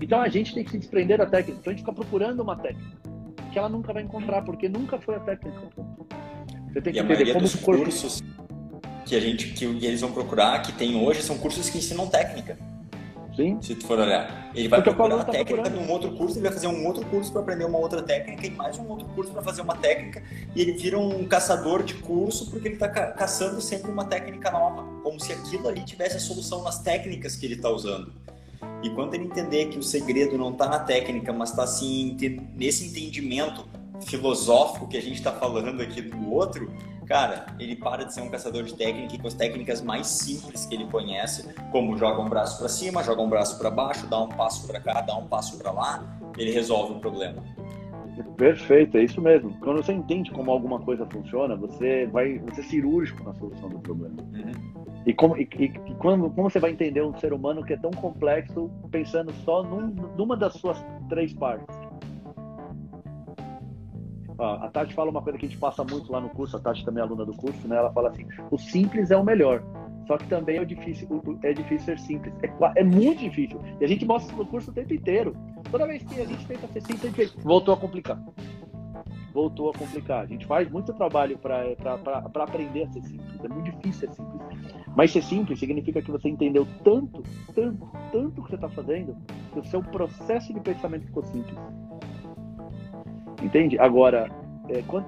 [0.02, 1.60] Então a gente tem que se desprender da técnica.
[1.62, 2.98] Então a gente fica procurando uma técnica
[3.52, 5.62] que ela nunca vai encontrar, porque nunca foi a técnica.
[6.68, 7.84] Você tem que entender como o corpo.
[7.84, 8.22] cursos
[9.06, 12.58] que a gente que eles vão procurar, que tem hoje, são cursos que ensinam técnica.
[13.36, 13.62] Sim.
[13.62, 14.50] Se tu for olhar.
[14.56, 17.32] Ele vai procurar a tá técnica num outro curso, ele vai fazer um outro curso
[17.32, 20.24] para aprender uma outra técnica e mais um outro curso para fazer uma técnica.
[20.56, 24.50] E ele vira um caçador de curso porque ele está ca caçando sempre uma técnica
[24.50, 24.86] nova.
[25.04, 28.14] Como se aquilo ali tivesse a solução nas técnicas que ele está usando.
[28.82, 32.16] E quando ele entender que o segredo não está na técnica, mas está assim,
[32.56, 33.68] nesse entendimento
[34.06, 36.72] filosófico que a gente está falando aqui do outro,
[37.06, 40.66] cara, ele para de ser um caçador de técnica e com as técnicas mais simples
[40.66, 44.20] que ele conhece, como joga um braço para cima, joga um braço para baixo, dá
[44.20, 46.04] um passo para cá, dá um passo para lá,
[46.38, 47.42] ele resolve o problema.
[48.38, 49.54] Perfeito, é isso mesmo.
[49.60, 54.16] Quando você entende como alguma coisa funciona, você vai ser cirúrgico na solução do problema.
[54.34, 54.86] Uhum.
[55.06, 57.78] E, como, e, e, e como, como, você vai entender um ser humano que é
[57.78, 59.88] tão complexo pensando só num,
[60.18, 61.85] numa das suas três partes?
[64.38, 66.84] A Tati fala uma coisa que a gente passa muito lá no curso, a Tati
[66.84, 67.78] também é aluna do curso, né?
[67.78, 69.64] Ela fala assim: o simples é o melhor.
[70.08, 71.08] Só que também é difícil,
[71.42, 72.34] é difícil ser simples.
[72.44, 73.60] É, é muito difícil.
[73.80, 75.36] E a gente mostra no curso o tempo inteiro.
[75.72, 78.22] Toda vez que a gente tenta ser simples, a gente voltou a complicar.
[79.34, 80.22] Voltou a complicar.
[80.22, 83.44] A gente faz muito trabalho para aprender a ser simples.
[83.44, 84.42] É muito difícil ser simples.
[84.96, 87.24] Mas ser simples significa que você entendeu tanto,
[87.54, 89.18] tanto, tanto o que você está fazendo,
[89.52, 91.58] que o seu processo de pensamento ficou simples.
[93.46, 93.78] Entende?
[93.78, 94.28] Agora,
[94.70, 95.06] é, quando,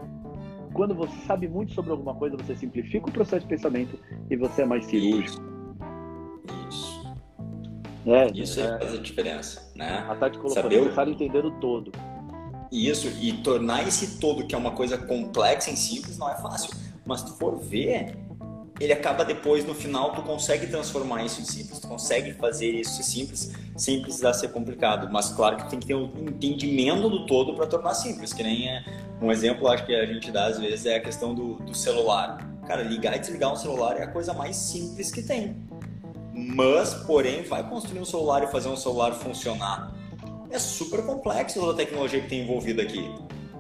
[0.71, 3.97] quando você sabe muito sobre alguma coisa, você simplifica o processo de pensamento
[4.29, 5.43] e você é mais cirúrgico.
[6.69, 7.15] Isso.
[8.05, 10.05] É, Isso é, faz a diferença, né?
[10.07, 11.91] A Tati colocou Saber necessário entender o todo.
[12.71, 16.69] Isso, e tornar esse todo, que é uma coisa complexa em simples, não é fácil.
[17.05, 18.15] Mas se tu for ver,
[18.79, 23.01] ele acaba depois, no final, tu consegue transformar isso em simples, tu consegue fazer isso
[23.01, 25.09] simples sem precisar ser complicado.
[25.11, 28.69] Mas claro que tem que ter um entendimento do todo para tornar simples, que nem
[28.69, 28.85] é
[29.21, 32.37] um exemplo, acho que a gente dá às vezes é a questão do, do celular.
[32.67, 35.55] Cara, ligar e desligar um celular é a coisa mais simples que tem.
[36.33, 39.91] Mas, porém, vai construir um celular e fazer um celular funcionar.
[40.51, 43.09] É super complexo toda a tecnologia que tem envolvida aqui.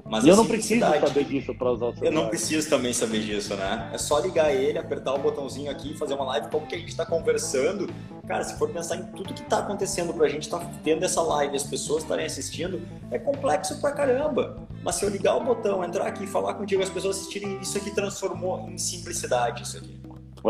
[0.09, 2.07] Mas e eu não preciso saber disso para usar o celular.
[2.07, 3.89] Eu não preciso também saber disso, né?
[3.93, 6.89] É só ligar ele, apertar o botãozinho aqui, fazer uma live como que a gente
[6.89, 7.89] está conversando.
[8.25, 11.03] Cara, se for pensar em tudo que está acontecendo para a gente estar tá tendo
[11.03, 12.81] essa live as pessoas estarem assistindo,
[13.11, 14.67] é complexo pra caramba.
[14.81, 17.93] Mas se eu ligar o botão, entrar aqui, falar contigo, as pessoas assistirem, isso aqui
[17.93, 19.99] transformou em simplicidade isso aqui.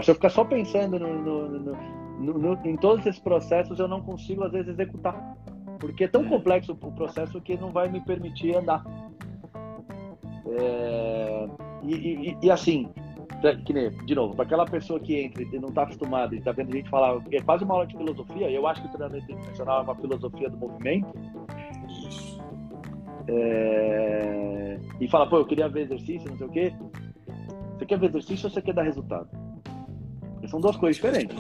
[0.04, 4.44] Se eu ficar só pensando no, no, no, em todos esses processos, eu não consigo
[4.44, 5.36] às vezes executar.
[5.80, 6.30] Porque é tão é.
[6.30, 8.84] complexo o processo que não vai me permitir andar.
[10.52, 11.48] É,
[11.84, 12.90] e, e, e, assim,
[13.66, 16.52] que nem, de novo, para aquela pessoa que entra e não está acostumada e está
[16.52, 19.32] vendo a gente falar, é quase uma aula de filosofia, eu acho que o treinamento
[19.32, 21.08] internacional é uma filosofia do movimento.
[23.30, 26.74] É, e fala, pô, eu queria ver exercício, não sei o quê.
[27.78, 29.30] Você quer ver exercício ou você quer dar resultado?
[30.48, 31.38] São duas coisas diferentes.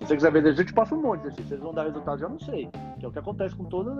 [0.00, 1.48] Se você quiser ver exercício, eu te passo um monte de exercício.
[1.48, 2.68] Se eles vão dar resultado, eu não sei.
[2.98, 3.96] Que é o que acontece com todas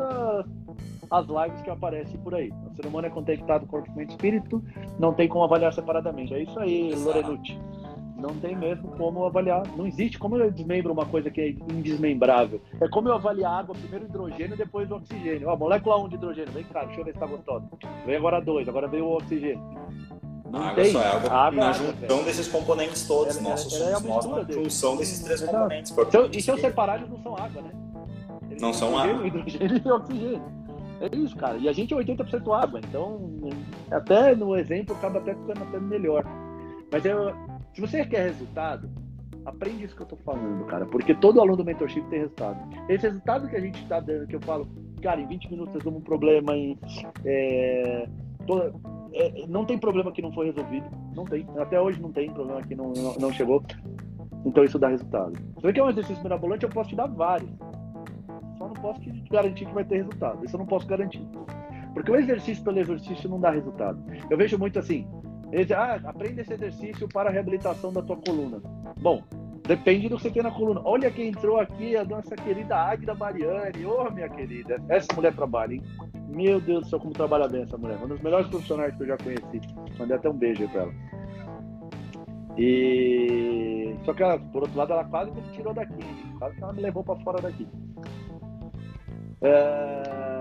[1.11, 2.51] as lives que aparecem por aí.
[2.73, 4.65] O ser humano é conectado corpo, mente e espírito,
[4.99, 6.33] não tem como avaliar separadamente.
[6.33, 7.59] É isso aí, Lorenucci.
[8.17, 9.63] Não tem mesmo como avaliar.
[9.77, 12.61] Não existe como eu desmembro uma coisa que é indesmembrável.
[12.81, 15.49] É como eu avaliar água, primeiro o hidrogênio, depois o oxigênio.
[15.49, 17.67] Ó, molécula 1 de hidrogênio, vem cá, deixa eu ver se tá gostosa.
[18.07, 19.63] Vem agora dois, agora veio o oxigênio.
[20.51, 20.93] Não a água tem.
[20.93, 23.37] só é água, água na junção desses componentes todos.
[23.37, 25.95] Ela, Nós ela, somos nós na junção desses três componentes.
[26.13, 27.71] Eu, e se eu separar, eles não são água, né?
[28.51, 29.27] Eles não são água.
[29.27, 30.61] Hidrogênio e oxigênio.
[31.01, 31.57] É isso, cara.
[31.57, 33.31] E a gente é 80% água, então
[33.91, 36.25] até no exemplo acaba até ficando até melhor.
[36.93, 37.33] Mas eu,
[37.73, 38.91] se você quer resultado,
[39.47, 40.85] aprende isso que eu tô falando, cara.
[40.85, 42.59] Porque todo aluno do mentorship tem resultado.
[42.89, 44.69] Esse resultado que a gente está dando, que eu falo,
[45.03, 46.79] cara, em 20 minutos resolve um problema em.
[47.25, 48.09] É,
[48.47, 48.75] toda,
[49.13, 50.87] é, não tem problema que não foi resolvido.
[51.15, 51.47] Não tem.
[51.59, 53.63] Até hoje não tem problema que não, não, não chegou.
[54.45, 55.37] Então isso dá resultado.
[55.37, 57.51] Se você quer um exercício mirabolante, eu posso te dar vários.
[58.57, 60.45] Só não posso te garantir que vai ter resultado.
[60.45, 61.27] Isso eu não posso garantir.
[61.95, 64.03] Porque o exercício pelo exercício não dá resultado.
[64.29, 65.07] Eu vejo muito assim.
[65.53, 68.63] Eles, ah, aprenda esse exercício para a reabilitação da tua coluna.
[69.01, 69.23] Bom,
[69.67, 70.81] depende do que você tem na coluna.
[70.85, 73.85] Olha quem entrou aqui, a nossa querida Águida Mariane.
[73.85, 75.83] Ô, oh, minha querida, essa mulher trabalha, hein?
[76.31, 77.97] Meu Deus do céu, como trabalha bem essa mulher.
[77.99, 79.61] Uma das melhores profissionais que eu já conheci.
[79.99, 80.93] Mandei até um beijo aí pra ela.
[82.57, 83.95] E.
[84.05, 86.05] Só que ela, por outro lado, ela quase me tirou daqui.
[86.39, 87.67] Quase que ela me levou pra fora daqui.
[89.43, 90.41] É...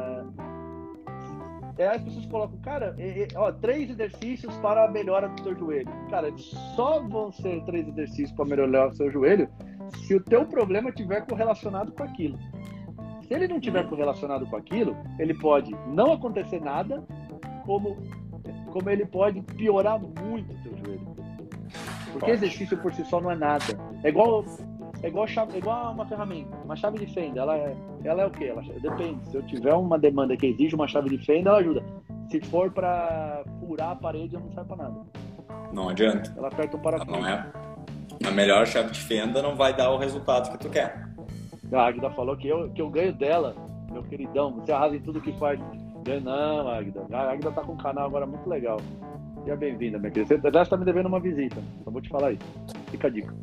[1.77, 5.57] É, as pessoas colocam, cara, é, é, ó, três exercícios para a melhora do seu
[5.57, 5.89] joelho.
[6.09, 6.29] Cara,
[6.75, 9.47] só vão ser três exercícios para melhorar o seu joelho
[10.05, 12.37] se o teu problema tiver correlacionado com aquilo.
[13.30, 17.03] Se ele não tiver correlacionado com aquilo, ele pode não acontecer nada,
[17.63, 17.95] como,
[18.71, 21.07] como ele pode piorar muito o teu joelho.
[22.11, 23.65] Porque exercício por si só não é nada.
[24.03, 24.43] É igual,
[25.03, 26.57] é igual, chave, é igual uma ferramenta.
[26.65, 28.45] Uma chave de fenda, ela é, ela é o quê?
[28.45, 29.23] Ela, depende.
[29.30, 31.84] Se eu tiver uma demanda que exige uma chave de fenda, ela ajuda.
[32.32, 35.01] Se for para furar a parede, não serve para nada.
[35.71, 36.34] Não adianta.
[36.36, 37.11] Ela aperta o parafuso.
[37.11, 37.45] Não é.
[38.25, 41.09] A melhor chave de fenda não vai dar o resultado que tu quer.
[41.72, 43.55] A Águida falou que eu, que eu ganho dela,
[43.91, 44.53] meu queridão.
[44.53, 45.59] Você arrasa em tudo que faz.
[46.24, 47.05] Não, Águida.
[47.11, 48.80] A Águida tá com um canal agora muito legal.
[49.43, 50.39] Seja bem-vinda, minha querida.
[50.41, 51.61] Você está me devendo uma visita.
[51.84, 52.43] Só vou te falar isso.
[52.89, 53.34] Fica a dica.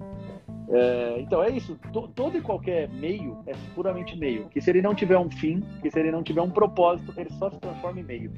[0.68, 1.76] É, então é isso.
[1.92, 4.48] T todo e qualquer meio é puramente meio.
[4.48, 7.30] Que se ele não tiver um fim, que se ele não tiver um propósito, ele
[7.30, 8.32] só se transforma em meio.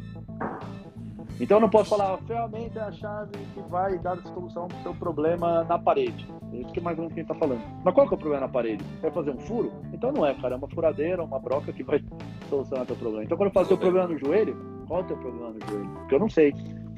[1.40, 4.76] Então eu não posso falar, a ferramenta é a chave que vai dar solução para
[4.78, 6.26] o seu problema na parede.
[6.52, 7.60] É isso que mais ou menos quem está falando.
[7.84, 8.84] Mas qual que é o problema na parede?
[9.00, 9.72] Vai fazer um furo?
[9.98, 12.00] Então não é, cara, é uma furadeira, uma broca que vai
[12.48, 13.24] solucionar o teu problema.
[13.24, 15.90] Então quando eu falo seu problema no joelho, qual é o teu problema no joelho?
[15.90, 16.54] Porque eu não sei.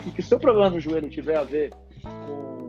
[0.07, 1.73] E que se o seu problema no joelho tiver a ver
[2.03, 2.69] com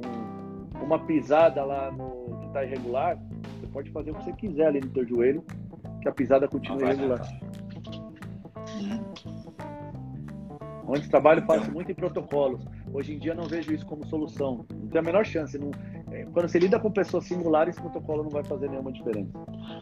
[0.85, 3.19] uma pisada lá no que está irregular,
[3.59, 5.43] você pode fazer o que você quiser ali no teu joelho,
[6.01, 7.21] que a pisada continua irregular.
[10.87, 12.65] Onde trabalho faço muito em protocolos.
[12.93, 14.65] Hoje em dia não vejo isso como solução.
[14.73, 15.57] Não tem a menor chance.
[15.57, 15.71] Não...
[16.33, 19.31] Quando você lida com pessoas singulares, esse protocolo não vai fazer nenhuma diferença.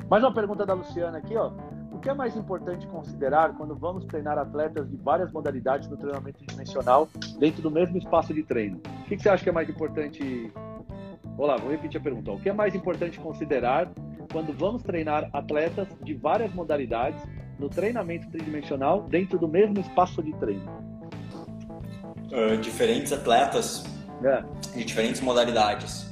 [0.10, 1.52] Mais uma pergunta da Luciana aqui, ó.
[1.92, 6.46] O que é mais importante considerar quando vamos treinar atletas de várias modalidades no treinamento
[6.46, 8.80] dimensional dentro do mesmo espaço de treino?
[9.02, 10.54] O que você acha que é mais importante?
[11.38, 12.32] Olá, vou repetir a pergunta.
[12.32, 13.90] O que é mais importante considerar
[14.32, 17.22] quando vamos treinar atletas de várias modalidades
[17.58, 20.90] no treinamento tridimensional dentro do mesmo espaço de treino?
[22.32, 23.84] uh, diferentes atletas
[24.24, 24.44] é.
[24.76, 26.09] de diferentes modalidades.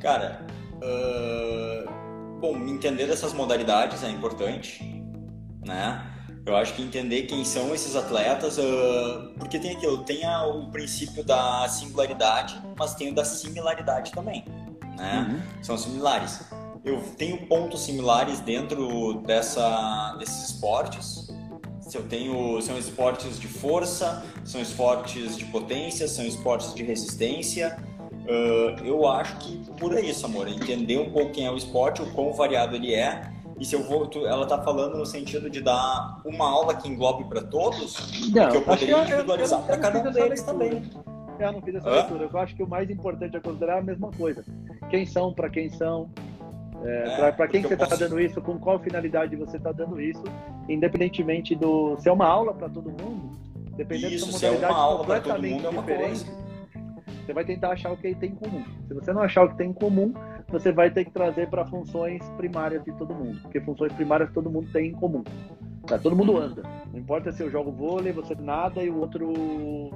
[0.00, 0.44] Cara,
[0.76, 4.84] uh, bom, entender essas modalidades é importante,
[5.64, 6.08] né?
[6.44, 10.70] Eu acho que entender quem são esses atletas, uh, porque tem aquilo, tem a, o
[10.70, 14.44] princípio da singularidade, mas tem o da similaridade também,
[14.96, 15.28] né?
[15.28, 15.62] Uhum.
[15.62, 16.40] São similares.
[16.84, 21.28] Eu tenho pontos similares dentro dessa, desses esportes,
[21.92, 27.76] se eu tenho são esportes de força, são esportes de potência, são esportes de resistência.
[28.22, 32.12] Uh, eu acho que por isso, amor, entender um pouco quem é o esporte, o
[32.12, 33.30] quão variado ele é.
[33.58, 36.88] E se eu vou, tu, ela está falando no sentido de dar uma aula que
[36.88, 40.82] englobe para todos, não, que eu poderia individualizar para cada um deles também.
[41.38, 42.28] Eu não fiz essa leitura.
[42.32, 44.44] Eu acho que o mais importante é considerar a mesma coisa.
[44.90, 46.10] Quem são, para quem são,
[46.84, 48.00] é, é, para quem você está posso...
[48.00, 50.22] dando isso, com qual finalidade você está dando isso,
[50.68, 51.96] independentemente do.
[52.00, 53.30] Se é uma aula para todo mundo,
[53.76, 56.26] dependendo isso, da modalidade é completamente mundo, é diferente,
[57.32, 58.62] você vai tentar achar o que tem em comum.
[58.86, 60.12] Se você não achar o que tem em comum,
[60.48, 64.50] você vai ter que trazer para funções primárias de todo mundo, porque funções primárias todo
[64.50, 65.24] mundo tem em comum.
[65.86, 66.62] Tá, todo mundo anda.
[66.92, 69.32] Não importa se eu jogo vôlei, você nada e o outro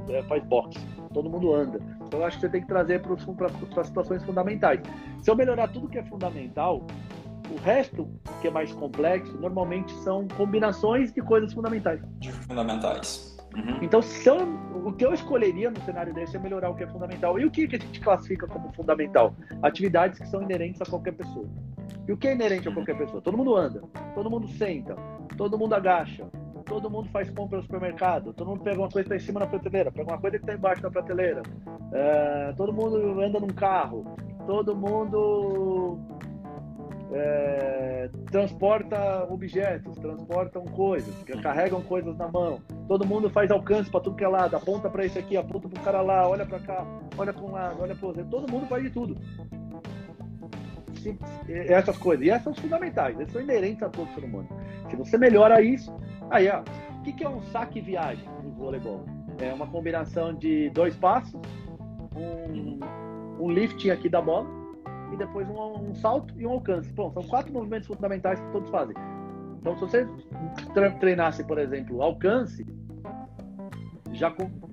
[0.09, 0.81] é, faz boxe.
[1.13, 1.79] Todo mundo anda.
[2.07, 3.15] Então eu acho que você tem que trazer para
[3.81, 4.81] as situações fundamentais.
[5.21, 6.85] Se eu melhorar tudo que é fundamental,
[7.51, 8.09] o resto,
[8.41, 12.01] que é mais complexo, normalmente são combinações de coisas fundamentais.
[12.19, 13.36] De fundamentais.
[13.57, 13.79] Uhum.
[13.81, 17.39] Então, eu, o que eu escolheria no cenário desse é melhorar o que é fundamental.
[17.39, 19.35] E o que, que a gente classifica como fundamental?
[19.63, 21.49] Atividades que são inerentes a qualquer pessoa.
[22.07, 23.21] E o que é inerente a qualquer pessoa?
[23.23, 23.83] Todo mundo anda,
[24.15, 24.95] todo mundo senta,
[25.37, 26.27] todo mundo agacha,
[26.65, 29.41] todo mundo faz compra no supermercado, todo mundo pega uma coisa que está em cima
[29.41, 31.43] da prateleira, pega uma coisa que está embaixo da prateleira,
[31.93, 34.05] é, todo mundo anda num carro,
[34.47, 35.99] todo mundo
[37.13, 42.61] é, transporta objetos, transportam coisas, carregam coisas na mão.
[42.89, 45.81] Todo mundo faz alcance para tudo que é lado, aponta para esse aqui, aponta para
[45.81, 46.87] o cara lá, olha para cá,
[47.17, 48.25] olha para um lado, olha para outro.
[48.25, 49.17] Todo mundo faz de tudo.
[51.49, 52.27] Essas coisas.
[52.27, 54.49] E essas são fundamentais, essas são inerentes a todo ser humano.
[54.91, 55.95] Se você melhora isso,
[56.31, 56.63] aí, ó,
[56.99, 59.05] o que, que é um saque viagem no voleibol?
[59.39, 61.41] É uma combinação de dois passos,
[62.17, 62.81] um,
[63.39, 64.66] um lifting aqui da bola
[65.13, 66.93] e depois um, um, salto e um alcance.
[66.95, 68.97] São quatro movimentos fundamentais que todos fazem.
[69.61, 70.09] Então, se você
[71.01, 72.65] treinasse, por exemplo, alcance,
[74.13, 74.33] já,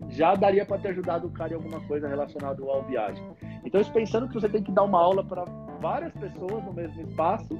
[0.10, 3.24] já daria para ter ajudado o cara em alguma coisa relacionada ao viagem.
[3.66, 5.46] Então, isso pensando que você tem que dar uma aula para
[5.80, 7.60] várias pessoas no mesmo espaço,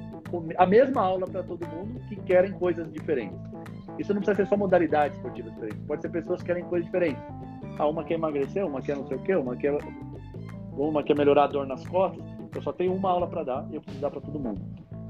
[0.58, 3.40] a mesma aula para todo mundo que querem coisas diferentes.
[4.00, 7.22] Isso não precisa ser só modalidades esportivas diferentes, pode ser pessoas que querem coisas diferentes.
[7.78, 9.78] Ah, uma quer emagrecer, uma quer não sei o quê, uma quer,
[10.72, 12.24] uma quer melhorar a dor nas costas.
[12.56, 14.62] Eu só tenho uma aula para dar e eu preciso dar para todo mundo.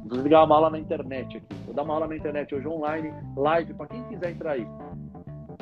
[0.06, 1.56] Vou ligar uma aula na internet aqui.
[1.66, 4.68] Vou dar uma aula na internet hoje online, live, para quem quiser entrar aí.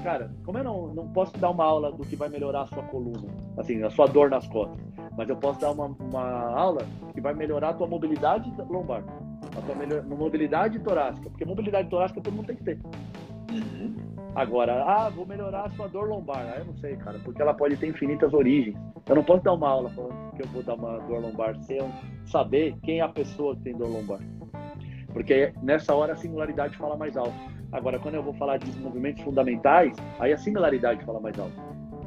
[0.03, 2.84] Cara, como eu não, não posso dar uma aula do que vai melhorar a sua
[2.84, 3.27] coluna,
[3.57, 4.79] assim, a sua dor nas costas,
[5.15, 6.82] mas eu posso dar uma, uma aula
[7.13, 9.03] que vai melhorar a tua mobilidade lombar,
[9.55, 12.79] a tua melhor, mobilidade torácica, porque mobilidade torácica todo mundo tem que ter.
[13.51, 13.95] Uhum.
[14.34, 16.53] Agora, ah, vou melhorar a sua dor lombar.
[16.53, 18.77] Ah, eu não sei, cara, porque ela pode ter infinitas origens.
[19.07, 21.79] Eu não posso dar uma aula falando que eu vou dar uma dor lombar sem
[22.25, 24.19] saber quem é a pessoa que tem dor lombar.
[25.11, 27.34] Porque nessa hora a singularidade fala mais alto.
[27.73, 31.53] Agora, quando eu vou falar de movimentos fundamentais, aí a similaridade fala mais alto.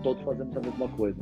[0.02, 1.20] Todos fazemos a mesma coisa.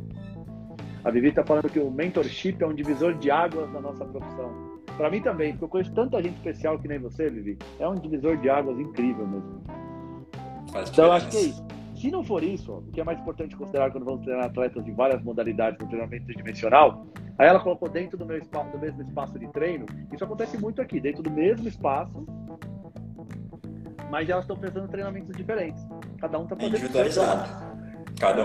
[1.03, 4.79] A Vivi está falando que o mentorship é um divisor de águas na nossa profissão.
[4.95, 7.57] Para mim também, porque eu conheço tanta gente especial que nem você, Vivi.
[7.79, 9.63] É um divisor de águas incrível mesmo.
[10.73, 11.63] Faz então, eu acho que é isso.
[11.95, 14.91] Se não for isso, o que é mais importante considerar quando vamos treinar atletas de
[14.91, 17.05] várias modalidades no treinamento tridimensional,
[17.37, 19.85] aí ela colocou dentro do, meu espaço, do mesmo espaço de treino.
[20.11, 22.25] Isso acontece muito aqui, dentro do mesmo espaço,
[24.09, 25.87] mas elas estão fazendo treinamentos diferentes.
[26.19, 26.75] Cada um está fazendo.
[26.75, 27.73] Individualizado.
[28.19, 28.41] Cada